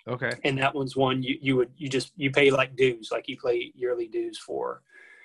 [0.07, 0.31] Okay.
[0.43, 3.37] And that one's one you, you would you just you pay like dues, like you
[3.37, 4.81] pay yearly dues for.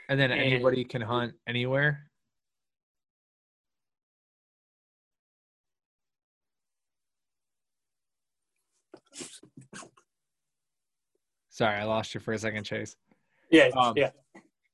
[0.08, 2.08] And then anybody and, can hunt anywhere.
[11.50, 12.94] Sorry, I lost you for a second, Chase.
[13.50, 14.10] Yeah, um, yeah.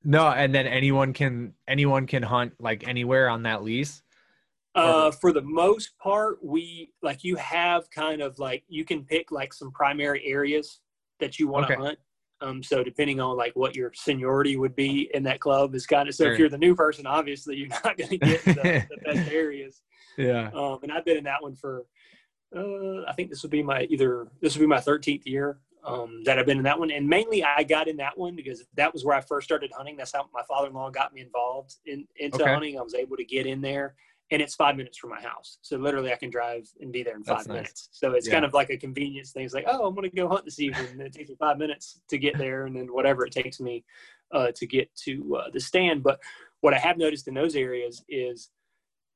[0.04, 4.02] No, and then anyone can anyone can hunt like anywhere on that lease.
[4.74, 9.30] Uh, for the most part, we like you have kind of like you can pick
[9.30, 10.80] like some primary areas
[11.20, 11.82] that you want to okay.
[11.82, 11.98] hunt.
[12.40, 16.08] Um, so depending on like what your seniority would be in that club is kind
[16.08, 16.32] of so sure.
[16.32, 19.82] if you're the new person, obviously you're not going to get the, the, best areas.
[20.18, 20.50] Yeah.
[20.52, 21.84] Um, and I've been in that one for
[22.54, 26.22] uh, I think this would be my either this would be my 13th year um,
[26.24, 26.90] that I've been in that one.
[26.90, 29.96] And mainly I got in that one because that was where I first started hunting.
[29.96, 32.52] That's how my father-in-law got me involved in, into okay.
[32.52, 32.78] hunting.
[32.78, 33.94] I was able to get in there
[34.30, 35.58] and it's five minutes from my house.
[35.62, 37.88] So literally I can drive and be there in five minutes.
[37.92, 38.34] So it's yeah.
[38.34, 39.44] kind of like a convenience thing.
[39.44, 40.86] It's like, oh, I'm going to go hunt this evening.
[40.92, 42.66] And it takes me five minutes to get there.
[42.66, 43.84] And then whatever it takes me
[44.32, 46.02] uh, to get to uh, the stand.
[46.02, 46.20] But
[46.62, 48.50] what I have noticed in those areas is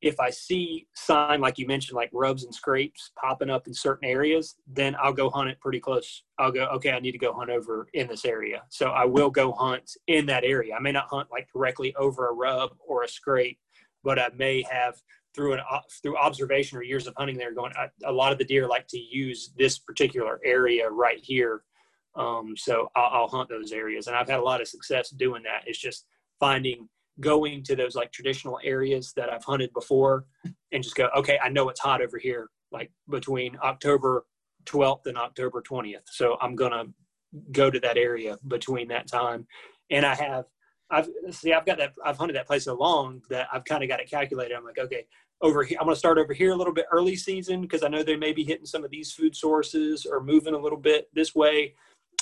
[0.00, 4.08] if I see sign like you mentioned, like rubs and scrapes popping up in certain
[4.08, 6.22] areas, then I'll go hunt it pretty close.
[6.38, 8.62] I'll go, okay, I need to go hunt over in this area.
[8.68, 10.74] So I will go hunt in that area.
[10.76, 13.58] I may not hunt like directly over a rub or a scrape,
[14.04, 14.94] but I may have
[15.34, 15.60] through an
[16.02, 17.72] through observation or years of hunting there going.
[17.76, 21.62] I, a lot of the deer like to use this particular area right here.
[22.16, 25.42] Um, so I'll, I'll hunt those areas, and I've had a lot of success doing
[25.44, 25.62] that.
[25.66, 26.06] It's just
[26.40, 26.88] finding
[27.20, 30.26] going to those like traditional areas that I've hunted before
[30.72, 34.24] and just go, okay, I know it's hot over here, like between October
[34.66, 36.06] 12th and October 20th.
[36.06, 36.92] So I'm to
[37.52, 39.46] go to that area between that time.
[39.90, 40.44] And I have,
[40.90, 43.88] I've see, I've got that, I've hunted that place so long that I've kind of
[43.88, 44.54] got it calculated.
[44.54, 45.06] I'm like, okay,
[45.40, 47.88] over here, I'm going to start over here a little bit early season because I
[47.88, 51.08] know they may be hitting some of these food sources or moving a little bit
[51.14, 51.74] this way.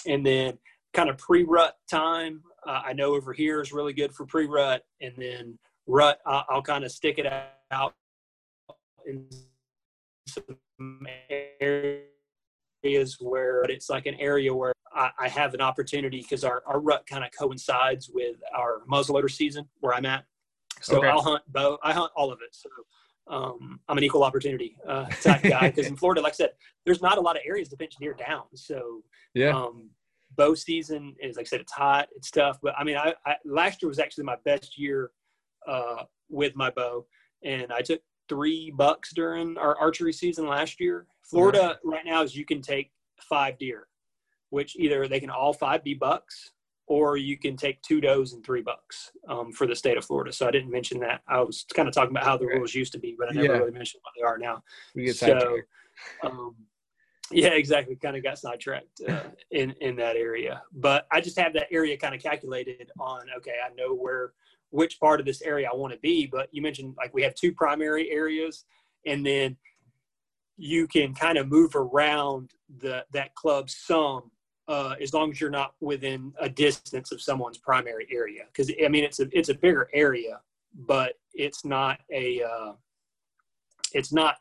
[0.07, 0.59] And then
[0.93, 4.85] kind of pre rut time, uh, I know over here is really good for pre-rut,
[5.01, 7.33] and then rut I'll, I'll kind of stick it
[7.71, 7.95] out
[9.07, 9.25] in
[10.29, 11.07] some
[11.61, 12.16] areas
[13.21, 17.07] where it's like an area where I, I have an opportunity because our, our rut
[17.07, 20.25] kind of coincides with our muzzleloader season where I'm at.
[20.83, 21.09] So okay.
[21.09, 21.79] I'll hunt bow.
[21.83, 22.55] I hunt all of it.
[22.55, 22.69] So
[23.29, 26.51] um, I'm an equal opportunity uh, type guy because in Florida, like I said,
[26.85, 28.45] there's not a lot of areas to pinch deer down.
[28.55, 29.03] So
[29.35, 29.51] yeah.
[29.51, 29.91] Um,
[30.37, 32.59] bow season is like I said, it's hot, it's tough.
[32.63, 35.11] But I mean, I, I last year was actually my best year
[35.67, 37.07] uh, with my bow,
[37.43, 41.07] and I took three bucks during our archery season last year.
[41.29, 43.89] Florida right now is you can take five deer,
[44.51, 46.53] which either they can all five be bucks,
[46.87, 50.33] or you can take two does and three bucks um, for the state of Florida.
[50.33, 51.23] So I didn't mention that.
[51.27, 53.47] I was kind of talking about how the rules used to be, but I never
[53.47, 53.59] yeah.
[53.59, 54.63] really mentioned what they are now.
[54.95, 55.59] We get so,
[56.23, 56.55] um,
[57.33, 57.97] yeah, exactly.
[57.97, 59.21] Kind of got sidetracked uh,
[59.51, 63.23] in in that area, but I just have that area kind of calculated on.
[63.39, 64.33] Okay, I know where
[64.71, 66.27] which part of this area I want to be.
[66.27, 68.65] But you mentioned like we have two primary areas,
[69.07, 69.57] and then
[70.57, 74.31] you can kind of move around the that club some
[74.69, 78.45] uh, as long as you're not within a distance of someone's primary area.
[78.47, 80.41] Because I mean, it's a it's a bigger area,
[80.75, 82.73] but it's not a uh,
[83.93, 84.37] it's not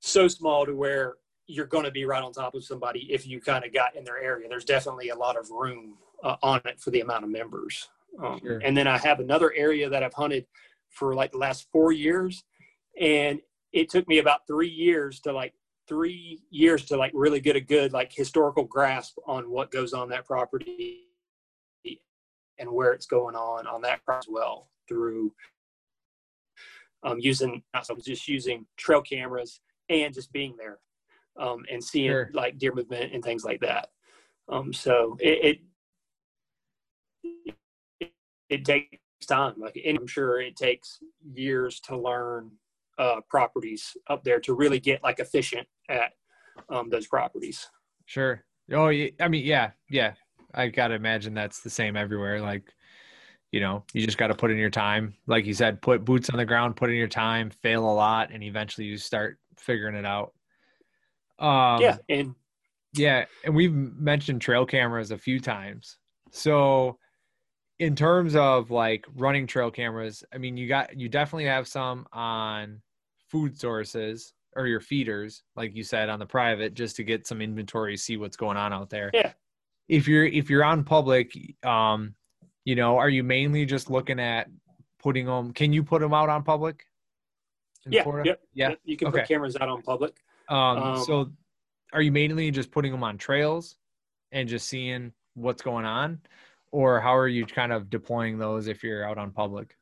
[0.00, 1.14] so small to where
[1.46, 4.04] you're going to be right on top of somebody if you kind of got in
[4.04, 4.48] their area.
[4.48, 7.88] There's definitely a lot of room uh, on it for the amount of members.
[8.22, 8.58] Um, sure.
[8.58, 10.46] And then I have another area that I've hunted
[10.88, 12.44] for like the last four years,
[13.00, 13.40] and
[13.72, 15.54] it took me about three years to like
[15.88, 20.08] three years to like really get a good like historical grasp on what goes on
[20.08, 21.06] that property
[22.58, 25.32] and where it's going on on that as well through
[27.02, 30.78] um, using not so just using trail cameras and just being there
[31.38, 32.30] um, and seeing sure.
[32.34, 33.88] like deer movement and things like that.
[34.48, 35.60] Um, so it,
[37.24, 37.56] it,
[38.00, 38.12] it
[38.48, 39.54] it takes time.
[39.58, 40.98] Like I'm sure it takes
[41.32, 42.50] years to learn
[43.00, 46.12] uh, properties up there to really get like efficient at
[46.68, 47.66] um, those properties.
[48.04, 48.44] Sure.
[48.72, 50.12] Oh, I mean, yeah, yeah.
[50.52, 52.40] I gotta imagine that's the same everywhere.
[52.40, 52.74] Like,
[53.52, 55.14] you know, you just got to put in your time.
[55.26, 58.30] Like you said, put boots on the ground, put in your time, fail a lot,
[58.32, 60.34] and eventually you start figuring it out.
[61.38, 62.34] Um, yeah, and
[62.92, 65.96] Yeah, and we've mentioned trail cameras a few times.
[66.32, 66.98] So,
[67.78, 72.06] in terms of like running trail cameras, I mean, you got you definitely have some
[72.12, 72.82] on
[73.30, 77.40] food sources or your feeders, like you said, on the private, just to get some
[77.40, 79.10] inventory, see what's going on out there.
[79.14, 79.32] Yeah.
[79.88, 82.14] If you're if you're on public, um,
[82.64, 84.48] you know, are you mainly just looking at
[85.00, 85.52] putting them?
[85.52, 86.84] Can you put them out on public?
[87.88, 88.68] Yeah, yep, yeah.
[88.70, 88.78] Yep.
[88.84, 89.20] You can Okay.
[89.20, 90.22] put cameras out on public.
[90.48, 91.32] Um, Um, so
[91.92, 93.76] are you mainly just putting them on trails
[94.32, 96.20] and just seeing what's going on?
[96.72, 99.76] Or how are you kind of deploying those if you're out on public?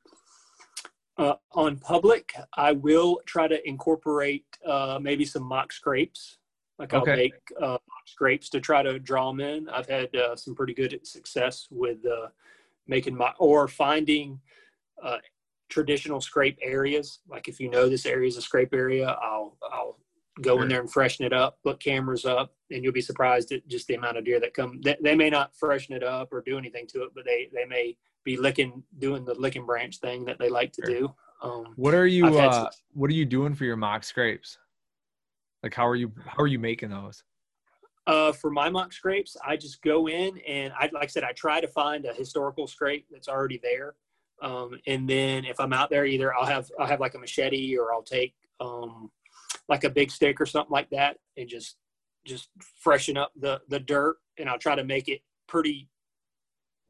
[1.18, 6.38] Uh, on public, I will try to incorporate uh, maybe some mock scrapes.
[6.78, 7.16] Like I'll Okay.
[7.16, 9.68] make uh, mock scrapes to try to draw them in.
[9.68, 12.28] I've had uh, some pretty good success with uh,
[12.86, 14.38] making my or finding
[15.02, 15.18] uh,
[15.68, 17.18] traditional scrape areas.
[17.28, 19.98] Like if you know this area is a scrape area, I'll I'll
[20.40, 20.62] go Sure.
[20.62, 23.88] in there and freshen it up, put cameras up, and you'll be surprised at just
[23.88, 24.80] the amount of deer that come.
[24.82, 27.64] They, they may not freshen it up or do anything to it, but they they
[27.64, 31.14] may be licking, doing the licking branch thing that they like to do.
[31.42, 34.58] Um, What are you uh, what are you doing for your mock scrapes?
[35.62, 37.22] Like how are you how are you making those?
[38.08, 41.32] Uh, for my mock scrapes, I just go in and I, like I said, I
[41.32, 43.96] try to find a historical scrape that's already there.
[44.40, 47.76] Um, and then if I'm out there, either I'll have, I'll have like a machete
[47.76, 49.10] or I'll take, um,
[49.68, 51.76] like a big stick or something like that and just,
[52.24, 52.48] just
[52.80, 55.90] freshen up the, the dirt and I'll try to make it pretty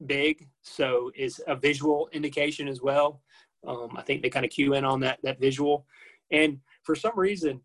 [0.07, 0.49] big.
[0.63, 3.23] So it's a visual indication as well.
[3.67, 5.87] Um, I think they kind of cue in on that, that visual.
[6.31, 7.61] And for some reason,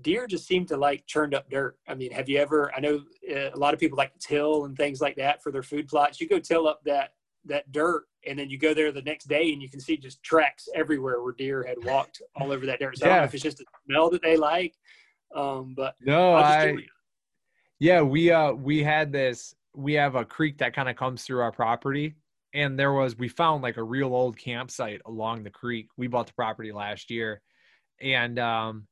[0.00, 1.76] deer just seem to like churned up dirt.
[1.86, 2.72] I mean, have you ever?
[2.74, 5.52] I know uh, a lot of people like to till and things like that for
[5.52, 6.20] their food plots.
[6.20, 7.12] You go till up that
[7.46, 10.22] that dirt, and then you go there the next day, and you can see just
[10.22, 12.96] tracks everywhere where deer had walked all over that dirt.
[12.96, 13.26] So I don't know Yeah.
[13.26, 14.74] if it's just the smell that they like,
[15.34, 16.76] um, but No, I.
[17.80, 21.40] Yeah, we uh we had this we have a creek that kind of comes through
[21.40, 22.14] our property
[22.54, 25.88] and there was we found like a real old campsite along the creek.
[25.96, 27.42] We bought the property last year.
[28.00, 28.86] And um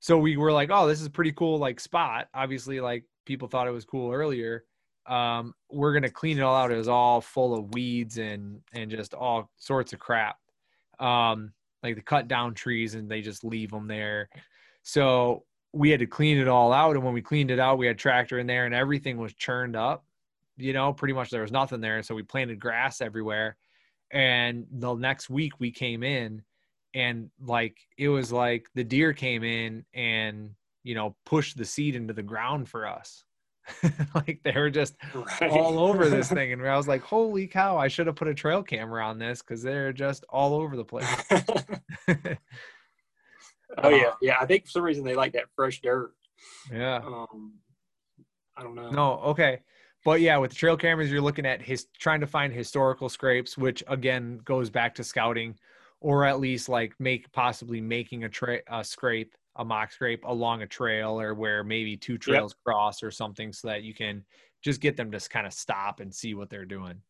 [0.00, 3.48] so we were like, "Oh, this is a pretty cool like spot." Obviously like people
[3.48, 4.64] thought it was cool earlier.
[5.06, 6.70] Um we're to clean it all out.
[6.70, 10.36] It was all full of weeds and and just all sorts of crap.
[10.98, 11.52] Um
[11.82, 14.28] like the cut down trees and they just leave them there.
[14.82, 17.86] So we had to clean it all out and when we cleaned it out we
[17.86, 20.04] had tractor in there and everything was churned up
[20.60, 23.56] you know pretty much there was nothing there so we planted grass everywhere
[24.12, 26.42] and the next week we came in
[26.94, 30.50] and like it was like the deer came in and
[30.82, 33.24] you know pushed the seed into the ground for us
[34.14, 35.50] like they were just Right.
[35.50, 38.34] all over this thing and i was like holy cow i should have put a
[38.34, 41.06] trail camera on this because they're just all over the place
[43.78, 44.36] oh yeah, yeah.
[44.40, 46.12] I think for some reason they like that fresh dirt.
[46.72, 47.54] yeah Um,
[48.56, 48.90] I don't know.
[48.90, 49.60] No, okay.
[50.04, 53.58] But yeah, with the trail cameras, you're looking at his trying to find historical scrapes,
[53.58, 55.58] which again goes back to scouting,
[56.00, 60.62] or at least like make possibly making a tra- a scrape, a mock scrape along
[60.62, 64.24] a trail, or where maybe two trails cross or something, so that you can
[64.62, 67.02] just get them to kind of stop and see what they're doing.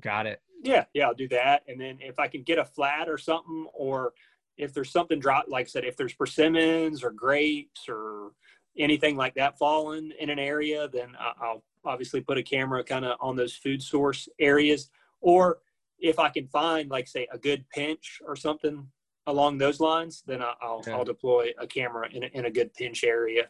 [0.00, 0.40] Got it.
[0.62, 1.62] Yeah, yeah, I'll do that.
[1.66, 4.12] And then if I can get a flat or something, or
[4.56, 8.32] if there's something drop, like I said, if there's persimmons or grapes or
[8.76, 13.16] anything like that falling in an area, then I'll obviously put a camera kind of
[13.20, 14.90] on those food source areas.
[15.20, 15.58] Or
[15.98, 18.86] if I can find, like, say, a good pinch or something
[19.26, 20.92] along those lines, then I'll, Okay.
[20.92, 23.48] I'll deploy a camera in a, in a good pinch area.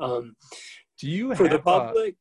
[0.00, 0.36] Um,
[0.98, 2.16] Do you for the a- public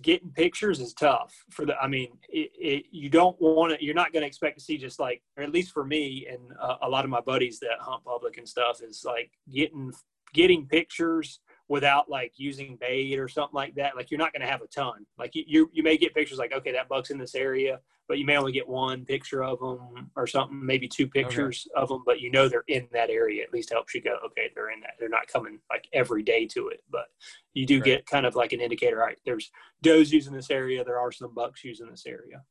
[0.00, 3.94] getting pictures is tough for the i mean it, it, you don't want to you're
[3.94, 6.76] not going to expect to see just like or at least for me and uh,
[6.82, 9.92] a lot of my buddies that hunt public and stuff is like getting
[10.32, 14.50] getting pictures without like using bait or something like that like you're not going to
[14.50, 17.34] have a ton like you, you may get pictures like okay that buck's in this
[17.34, 17.78] area
[18.08, 21.88] but you may only get one picture of them or something maybe two pictures of
[21.88, 24.70] them but you know they're in that area at least helps you go okay they're
[24.70, 27.06] in that they're not coming like every day to it but
[27.54, 27.84] you do Right.
[27.84, 29.50] get kind of like an indicator right there's
[29.82, 32.42] does using this area there are some bucks using this area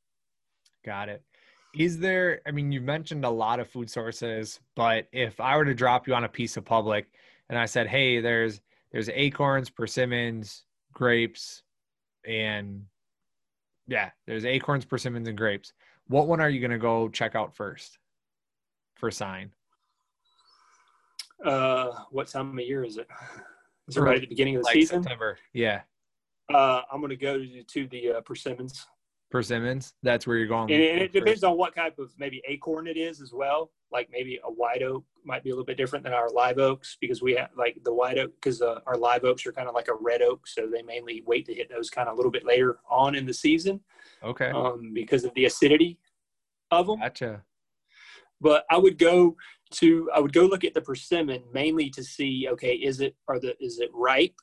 [0.84, 1.24] Got it.
[1.78, 5.66] Is there, I mean, you mentioned a lot of food sources, but if I were
[5.66, 7.08] to drop you on a piece of public
[7.52, 11.64] and I said, hey, there's there's acorns, persimmons, grapes,
[12.26, 12.86] and
[13.88, 15.74] yeah, there's acorns, persimmons, and grapes.
[16.08, 18.00] What one are you gonna go check out first
[18.96, 19.52] for sign?
[21.44, 23.08] uh what time of year is it
[23.88, 25.40] is it right at the beginning of the Like season September.
[25.54, 25.82] Yeah.
[26.54, 28.86] uh i'm going to go to, to the uh, persimmons
[29.32, 29.94] Persimmons.
[30.04, 30.72] That's where you're going.
[30.72, 33.72] And, and it depends on what type of maybe acorn it is as well.
[33.92, 36.98] Like maybe a white oak might be a little bit different than our live oaks
[37.00, 39.74] because we have like the white oak because uh, our live oaks are kind of
[39.74, 42.32] like a red oak, so they mainly wait to hit those kind of a little
[42.32, 43.80] bit later on in the season.
[44.24, 44.52] Okay.
[44.52, 45.98] Um, because of the acidity
[46.70, 47.00] of them.
[47.00, 47.44] Gotcha.
[48.42, 49.38] But I would go
[49.72, 53.40] to I would go look at the persimmon mainly to see okay is it are
[53.40, 54.36] the is it ripe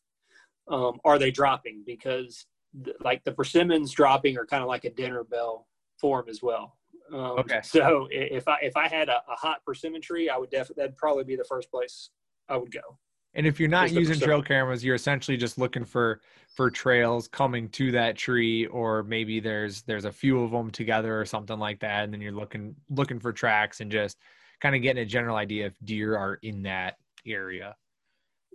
[0.68, 2.46] um, are they dropping because
[2.84, 5.66] th- like the persimmons dropping are kind of like a dinner bell
[5.98, 6.76] form as well.
[7.12, 7.60] Um, Okay.
[7.62, 10.96] So if I if I had a, a hot persimmon tree, I would definitely that'd
[10.96, 12.10] probably be the first place
[12.48, 12.98] I would go.
[13.34, 16.20] And if you're not using trail cameras, you're essentially just looking for
[16.54, 21.20] for trails coming to that tree, or maybe there's there's a few of them together
[21.20, 24.18] or something like that, and then you're looking looking for tracks and just
[24.60, 26.96] kind of getting a general idea if deer are in that
[27.26, 27.76] area.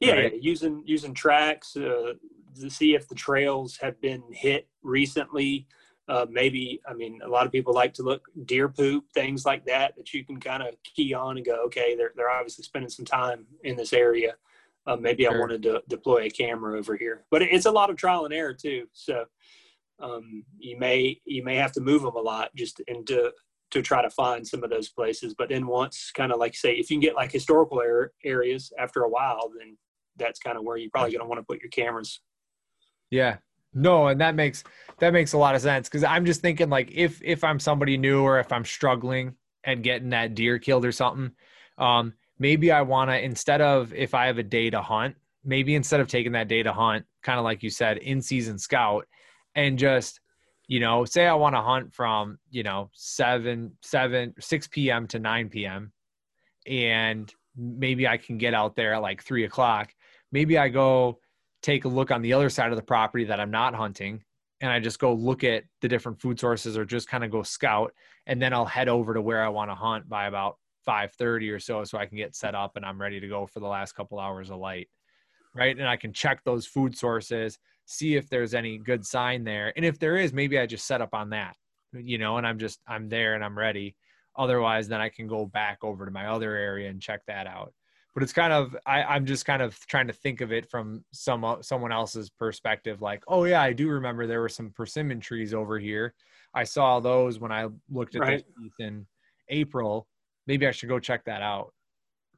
[0.01, 0.33] Yeah, Right.
[0.33, 2.13] yeah, using using tracks uh,
[2.59, 5.67] to see if the trails have been hit recently.
[6.09, 9.65] Uh, maybe I mean a lot of people like to look deer poop things like
[9.65, 12.89] that that you can kind of key on and go okay they're they're obviously spending
[12.89, 14.35] some time in this area.
[14.85, 15.39] Uh, maybe I Sure.
[15.39, 18.53] wanted to deploy a camera over here, but it's a lot of trial and error
[18.53, 18.85] too.
[18.91, 19.23] So
[19.99, 23.31] um, you may you may have to move them a lot just into
[23.73, 25.33] to try to find some of those places.
[25.35, 28.71] But then once kind of like say if you can get like historical ar- areas
[28.79, 29.77] after a while, then
[30.15, 32.21] that's kind of where you're probably going to want to put your cameras.
[33.09, 33.37] Yeah.
[33.73, 34.63] No, and that makes
[34.99, 37.97] that makes a lot of sense because I'm just thinking like if if I'm somebody
[37.97, 41.31] new or if I'm struggling and getting that deer killed or something,
[41.79, 45.73] um, maybe I want to instead of if I have a day to hunt, maybe
[45.73, 49.07] instead of taking that day to hunt, kind of like you said, in season scout,
[49.55, 50.19] and just
[50.73, 55.05] you know, say I want to hunt from you know seven seven six p.m.
[55.09, 55.93] to nine p.m.
[56.65, 59.93] and maybe I can get out there at like three o'clock.
[60.31, 61.19] Maybe I go
[61.61, 64.23] take a look on the other side of the property that I'm not hunting
[64.61, 67.43] and I just go look at the different food sources or just kind of go
[67.43, 67.93] scout
[68.25, 70.57] and then I'll head over to where I want to hunt by about
[70.87, 73.59] 5:30 or so so I can get set up and I'm ready to go for
[73.59, 74.89] the last couple hours of light.
[75.53, 75.77] Right?
[75.77, 79.73] And I can check those food sources, see if there's any good sign there.
[79.75, 81.55] And if there is, maybe I just set up on that.
[81.93, 83.95] You know, and I'm just I'm there and I'm ready.
[84.35, 87.73] Otherwise, then I can go back over to my other area and check that out
[88.13, 91.03] but it's kind of I, I'm just kind of trying to think of it from
[91.11, 93.01] some someone else's perspective.
[93.01, 96.13] Like, oh yeah, I do remember there were some persimmon trees over here.
[96.53, 98.45] I saw those when I looked at Right.
[98.61, 99.07] teeth in
[99.49, 100.07] April.
[100.45, 101.73] Maybe I should go check that out,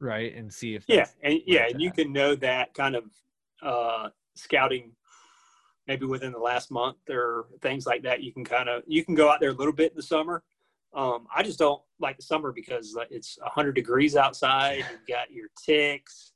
[0.00, 3.04] right, and see if Yeah, and yeah, and you can know that kind of
[3.62, 4.92] uh, scouting
[5.86, 8.22] maybe within the last month or things like that.
[8.22, 10.42] You can kind of you can go out there a little bit in the summer.
[10.94, 14.78] Um, I just don't like the summer because it's 100 degrees outside.
[14.78, 16.32] You've got your ticks.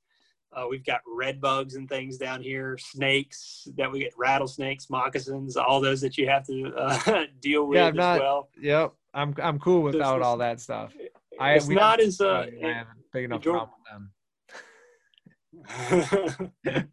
[0.53, 5.57] Uh, we've got red bugs and things down here, snakes that we get, rattlesnakes, moccasins,
[5.57, 8.48] all those that you have to uh, deal with Yeah, as I'm not- well.
[8.61, 10.92] Yep, I'm I'm cool without is- all that stuff.
[11.38, 13.92] I- It's not as uh, I have a big enough problem with
[16.34, 16.51] them.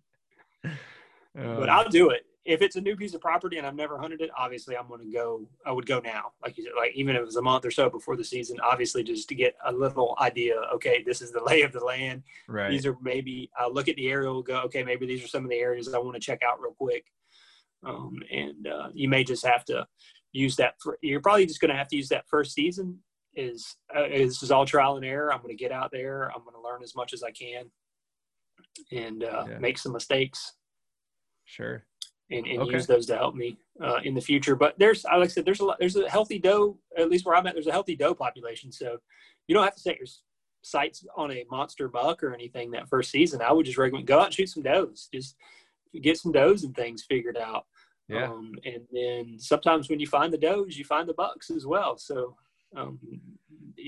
[1.34, 4.22] but I'll do it if it's a new piece of property and I've never hunted
[4.22, 4.30] it.
[4.36, 5.46] Obviously, I'm going to go.
[5.66, 7.72] I would go now, like you said, like even if it was a month or
[7.72, 8.58] so before the season.
[8.62, 10.56] Obviously, just to get a little idea.
[10.74, 12.24] Okay, this is the lay of the land.
[12.48, 12.72] right.
[12.72, 14.42] These are maybe I'll look at the aerial.
[14.42, 16.72] Go, okay, maybe these are some of the areas I want to check out real
[16.74, 17.04] quick.
[17.84, 19.86] Um, and uh, you may just have to
[20.32, 20.76] use that.
[20.82, 23.00] For, you're probably just going to have to use that first season.
[23.36, 25.34] Is uh, this is all trial and error?
[25.34, 26.32] I'm going to get out there.
[26.34, 27.66] I'm going to learn as much as I can,
[28.94, 29.58] and uh, Yeah.
[29.60, 30.54] make some mistakes
[31.44, 31.84] Sure.
[32.30, 32.74] And, and Okay.
[32.74, 34.56] use those to help me uh, in the future.
[34.56, 36.78] But there's, like I said, there's a lot, there's a healthy doe.
[36.98, 38.72] At least where I'm at, there's a healthy doe population.
[38.72, 38.98] So
[39.48, 40.08] you don't have to set your
[40.64, 43.42] sights on a monster buck or anything that first season.
[43.42, 45.08] I would just recommend go out and shoot some does.
[45.14, 45.36] Just
[46.02, 47.66] get some does and things figured out.
[48.10, 48.26] Yeah.
[48.26, 51.98] Um, and then sometimes when you find the does, you find the bucks as well.
[51.98, 52.36] So
[52.76, 53.00] um,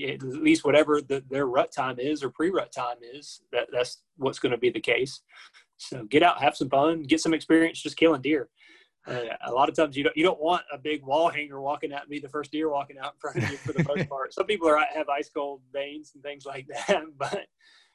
[0.08, 4.38] at least whatever the, their rut time is or pre-rut time is, that, that's what's
[4.38, 5.20] going to be the case.
[5.80, 8.48] So get out, have some fun, get some experience just killing deer.
[9.06, 11.90] Uh, a lot of times you don't you don't want a big wall hanger walking
[11.90, 14.34] at me the first deer walking out in front of you for the most part.
[14.34, 17.46] Some people are have ice cold veins and things like that, but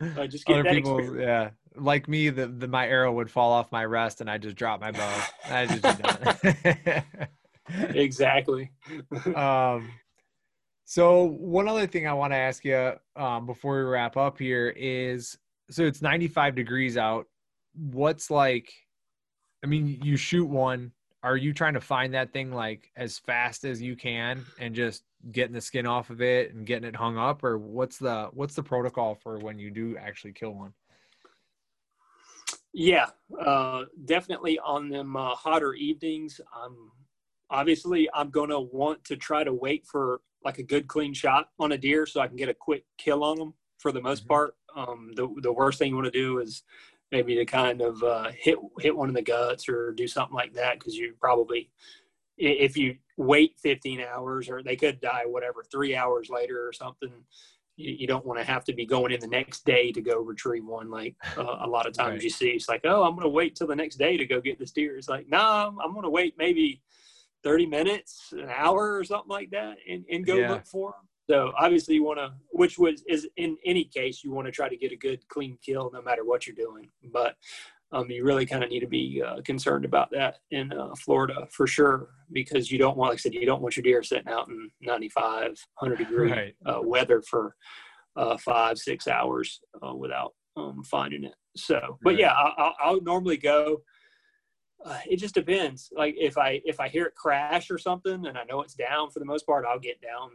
[0.01, 1.25] uh, just get Other that people, experience.
[1.27, 1.49] yeah,
[1.79, 4.81] like me, the, the my arrow would fall off my rest, and I just drop
[4.81, 5.23] my bow.
[5.49, 7.03] I just done.
[7.95, 8.71] Exactly.
[9.35, 9.89] um,
[10.85, 14.69] so one other thing I want to ask you um, before we wrap up here
[14.77, 15.35] is,
[15.71, 17.25] so it's 95 degrees out.
[17.75, 18.71] What's like?
[19.63, 20.91] I mean, you shoot one.
[21.23, 25.03] Are you trying to find that thing like as fast as you can and just
[25.31, 28.55] getting the skin off of it and getting it hung up, or what's the what's
[28.55, 30.73] the protocol for when you do actually kill one?
[32.73, 33.07] Yeah,
[33.39, 36.41] uh, definitely on them uh, hotter evenings.
[36.53, 36.91] I'm
[37.49, 41.49] obviously, I'm going to want to try to wait for like a good clean shot
[41.59, 44.23] on a deer so I can get a quick kill on them for the most
[44.23, 44.33] mm-hmm.
[44.33, 44.55] part.
[44.75, 46.63] Um, the, the worst thing you want to do is
[47.15, 50.53] maybe to kind of uh, hit hit one in the guts or do something like
[50.53, 51.69] that because you probably
[52.37, 57.13] if you wait 15 hours or they could die whatever three hours later or something
[57.77, 60.19] you, you don't want to have to be going in the next day to go
[60.19, 62.23] retrieve one like uh, a lot of times right.
[62.23, 64.41] you see it's like oh i'm going to wait till the next day to go
[64.41, 66.81] get this deer it's like no nah, i'm going to wait maybe
[67.45, 70.49] 30 minutes an hour or something like that and, and go yeah.
[70.49, 74.31] look for them so obviously you want to, which was is in any case you
[74.31, 76.89] want to try to get a good clean kill no matter what you're doing.
[77.11, 77.35] But
[77.91, 81.47] um, you really kind of need to be uh, concerned about that in uh, Florida
[81.51, 84.27] for sure because you don't want, like I said, you don't want your deer sitting
[84.27, 85.47] out in 95,
[85.79, 86.55] 100 degree right.
[86.65, 87.55] uh, weather for
[88.15, 91.35] uh, five, six hours uh, without um, finding it.
[91.55, 92.19] So, but right.
[92.19, 93.81] yeah, I, I'll normally go.
[94.83, 95.89] Uh, it just depends.
[95.95, 99.09] Like if I if I hear it crash or something, and I know it's down
[99.09, 100.31] for the most part, I'll get down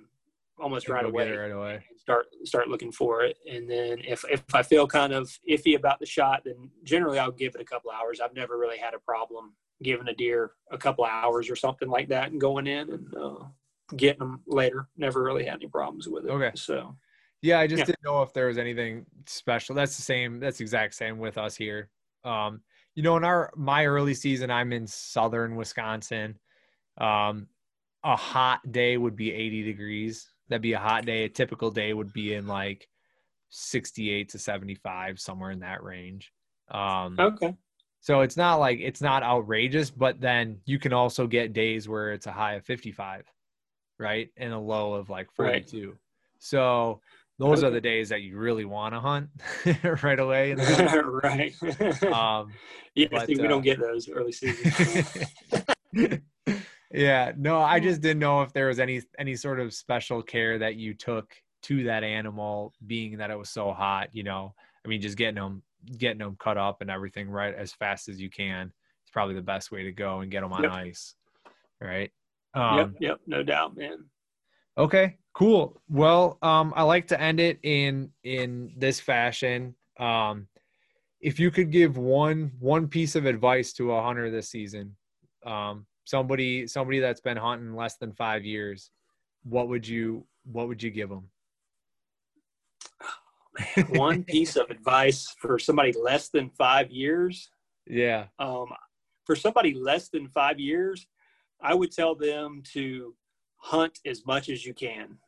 [0.60, 1.84] almost right away, right away.
[1.96, 5.98] Start start looking for it, and then if if I feel kind of iffy about
[5.98, 8.20] the shot, then generally I'll give it a couple hours.
[8.20, 12.08] I've never really had a problem giving a deer a couple hours or something like
[12.08, 13.44] that and going in and uh,
[13.96, 14.88] getting them later.
[14.96, 16.30] Never really had any problems with it.
[16.30, 16.96] Okay, so.
[17.42, 17.84] Yeah, I just yeah.
[17.86, 19.74] didn't know if there was anything special.
[19.74, 20.40] That's the same.
[20.40, 21.88] That's the exact same with us here.
[22.22, 22.60] Um,
[22.94, 26.38] you know, in our my early season, I'm in southern Wisconsin.
[26.98, 27.46] Um,
[28.04, 31.24] a hot day would be 80 degrees that'd be a hot day.
[31.24, 32.88] A typical day would be in like
[33.50, 36.32] 68 to 75, somewhere in that range.
[36.70, 37.54] Um, okay.
[38.00, 42.12] So it's not like it's not outrageous, but then you can also get days where
[42.12, 43.24] it's a high of 55,
[43.98, 44.28] right?
[44.36, 45.88] And a low of like 42.
[45.88, 45.96] Right.
[46.38, 47.00] So
[47.38, 47.68] those okay.
[47.68, 49.28] are the days that you really want to hunt
[50.02, 50.54] right away.
[51.22, 51.54] right.
[52.04, 52.52] Um,
[52.94, 56.22] yeah, but, see, we uh, don't get those early season.
[56.92, 60.58] Yeah no i just didn't know if there was any any sort of special care
[60.58, 64.54] that you took to that animal being that it was so hot you know?
[64.84, 65.62] I mean just getting them
[65.98, 68.72] getting them cut up and everything right as fast as you can
[69.02, 70.72] it's probably the best way to go and get them on yep.
[70.72, 71.14] ice
[71.80, 72.10] right?
[72.54, 74.04] Um, yep yep no doubt man.
[74.76, 75.80] Okay cool.
[75.88, 79.74] Well um i like to end it in in this fashion.
[79.98, 80.48] Um
[81.20, 84.96] if you could give one one piece of advice to a hunter this season
[85.46, 88.90] um somebody somebody that's been hunting less than five years
[89.44, 91.28] what would you what would you give them
[93.02, 97.50] oh, one piece of advice for somebody less than five years?
[97.86, 98.26] Yeah.
[98.38, 98.66] Um,
[99.24, 101.06] for somebody less than five years
[101.62, 103.14] i would tell them to
[103.60, 105.18] hunt as much as you can.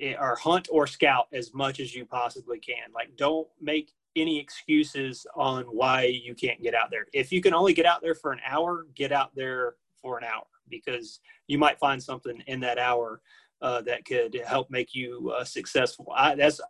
[0.00, 2.92] Eh, or hunt or scout as much as you possibly can.
[2.94, 7.06] Like don't make any excuses on why you can't get out there.
[7.12, 10.24] If you can only get out there for an hour get out there for an
[10.24, 13.20] hour because you might find something in that hour
[13.62, 16.06] uh, that could help make you uh, successful.
[16.14, 16.60] I that's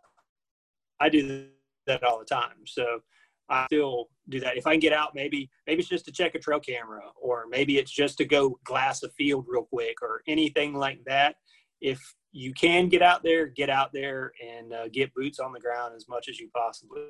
[0.99, 1.47] I do
[1.87, 2.65] that all the time.
[2.65, 3.01] So
[3.49, 4.57] I still do that.
[4.57, 7.45] If I can get out, maybe maybe it's just to check a trail camera, or
[7.49, 11.35] maybe it's just to go glass a field real quick, or anything like that.
[11.81, 11.99] If
[12.31, 15.93] you can get out there, get out there and uh, get boots on the ground
[15.95, 17.01] as much as you possibly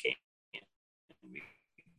[0.00, 0.14] can,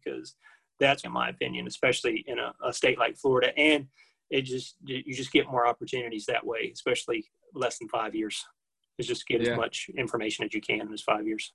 [0.03, 0.35] because
[0.81, 3.57] that's in my opinion, especially in a, a state like Florida.
[3.57, 3.87] And
[4.29, 8.43] it just you just get more opportunities that way, especially less than five years.
[8.97, 9.51] Is just get yeah.
[9.51, 11.53] as much information as you can in those five years.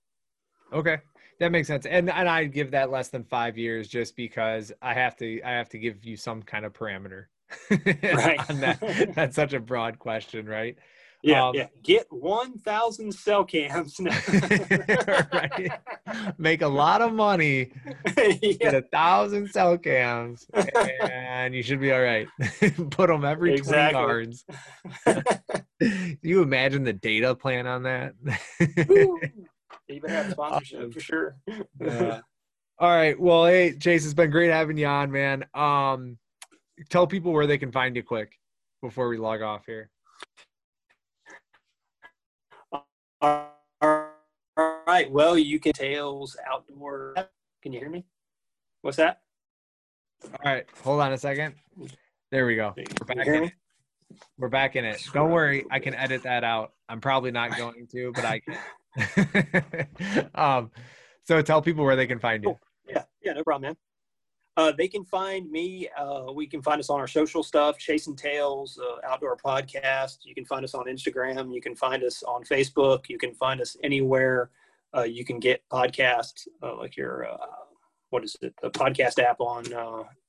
[0.72, 0.98] Okay,
[1.38, 1.86] that makes sense.
[1.86, 5.50] And and I give that less than five years just because I have to I
[5.50, 7.26] have to give you some kind of parameter.
[7.70, 8.40] right.
[8.48, 9.12] that.
[9.14, 10.76] That's such a broad question, right?
[11.26, 11.66] Yeah, um, yeah.
[11.82, 13.98] Get 1,000 cell cams.
[15.32, 15.72] right.
[16.38, 17.72] Make a lot of money.
[18.16, 18.52] yeah.
[18.52, 22.28] Get a thousand cell cams, and you should be all right.
[22.90, 24.00] Put them every exactly.
[24.00, 24.44] 20 yards.
[26.22, 28.14] you imagine the data plan on that?
[29.88, 31.36] Even have sponsorship um, for sure.
[31.80, 32.20] yeah.
[32.78, 33.18] All right.
[33.18, 35.44] Well, hey, Chase, it's been great having you on, man.
[35.54, 36.18] Um,
[36.88, 38.38] tell people where they can find you quick
[38.80, 39.90] before we log off here.
[43.26, 45.10] All right.
[45.10, 47.14] Well, you can tails outdoor.
[47.62, 48.04] Can you hear me?
[48.82, 49.22] What's that?
[50.24, 50.64] All right.
[50.84, 51.54] Hold on a second.
[52.30, 52.74] There we go.
[52.76, 53.52] We're back in it.
[54.38, 55.02] We're back in it.
[55.12, 55.64] Don't worry.
[55.70, 56.72] I can edit that out.
[56.88, 60.28] I'm probably not going to, but I can.
[60.34, 60.70] um,
[61.24, 62.56] so tell people where they can find you.
[62.88, 63.02] Yeah.
[63.22, 63.32] Yeah.
[63.32, 63.76] No problem, man.
[64.56, 65.88] Uh, they can find me.
[65.98, 70.18] Uh, we can find us on our social stuff, Chasing Tails uh, Outdoor Podcast.
[70.24, 71.54] You can find us on Instagram.
[71.54, 73.08] You can find us on Facebook.
[73.08, 74.50] You can find us anywhere
[74.96, 77.36] uh, you can get podcasts, uh, like your, uh,
[78.10, 79.64] what is it, the podcast app on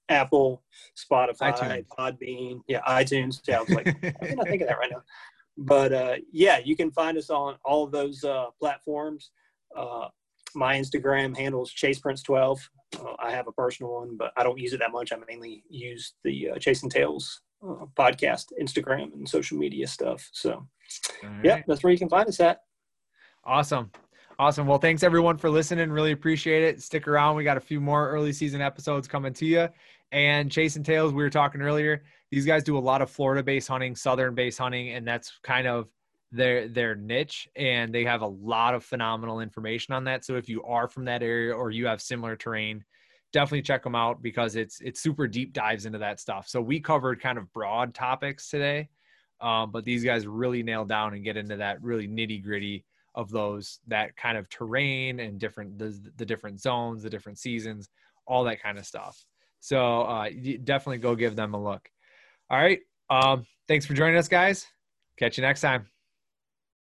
[0.10, 0.64] Apple,
[0.96, 1.86] Spotify, iTunes.
[1.88, 3.42] Podbean, yeah, iTunes.
[3.48, 3.88] Yeah, I was like,
[4.22, 5.04] I cannot think of that right now.
[5.58, 9.32] But uh, yeah, you can find us on all of those uh, platforms.
[10.56, 12.70] My Instagram handle is Chase Prince 12.
[13.00, 15.12] Uh, I have a personal one, but I don't use it that much.
[15.12, 20.28] I mainly use the uh, Chasing Tails uh, podcast, Instagram, and social media stuff.
[20.32, 20.68] So,
[21.44, 22.62] yeah, that's where you can find us at.
[23.44, 23.92] Awesome.
[24.40, 24.68] Awesome.
[24.68, 25.90] Well, thanks everyone for listening.
[25.90, 26.82] Really appreciate it.
[26.82, 27.36] Stick around.
[27.36, 29.68] We got a few more early season episodes coming to you.
[30.12, 32.04] And Chasing Tails, we were talking earlier.
[32.30, 35.68] These guys do a lot of Florida based hunting, southern based hunting, and that's kind
[35.68, 35.88] of
[36.32, 37.48] their their niche.
[37.56, 40.26] And they have a lot of phenomenal information on that.
[40.26, 42.84] So if you are from that area or you have similar terrain,
[43.34, 46.48] definitely check them out because it's it's super deep dives into that stuff.
[46.48, 48.90] So we covered kind of broad topics today,
[49.42, 52.84] um, but these guys really nail down and get into that really nitty gritty
[53.18, 57.90] of those that kind of terrain and different the, the different zones the different seasons
[58.28, 59.26] all that kind of stuff
[59.60, 60.30] so uh,
[60.64, 61.90] definitely go give them a look
[62.52, 62.80] all right
[63.10, 64.68] um, thanks for joining us guys
[65.18, 65.97] catch you next time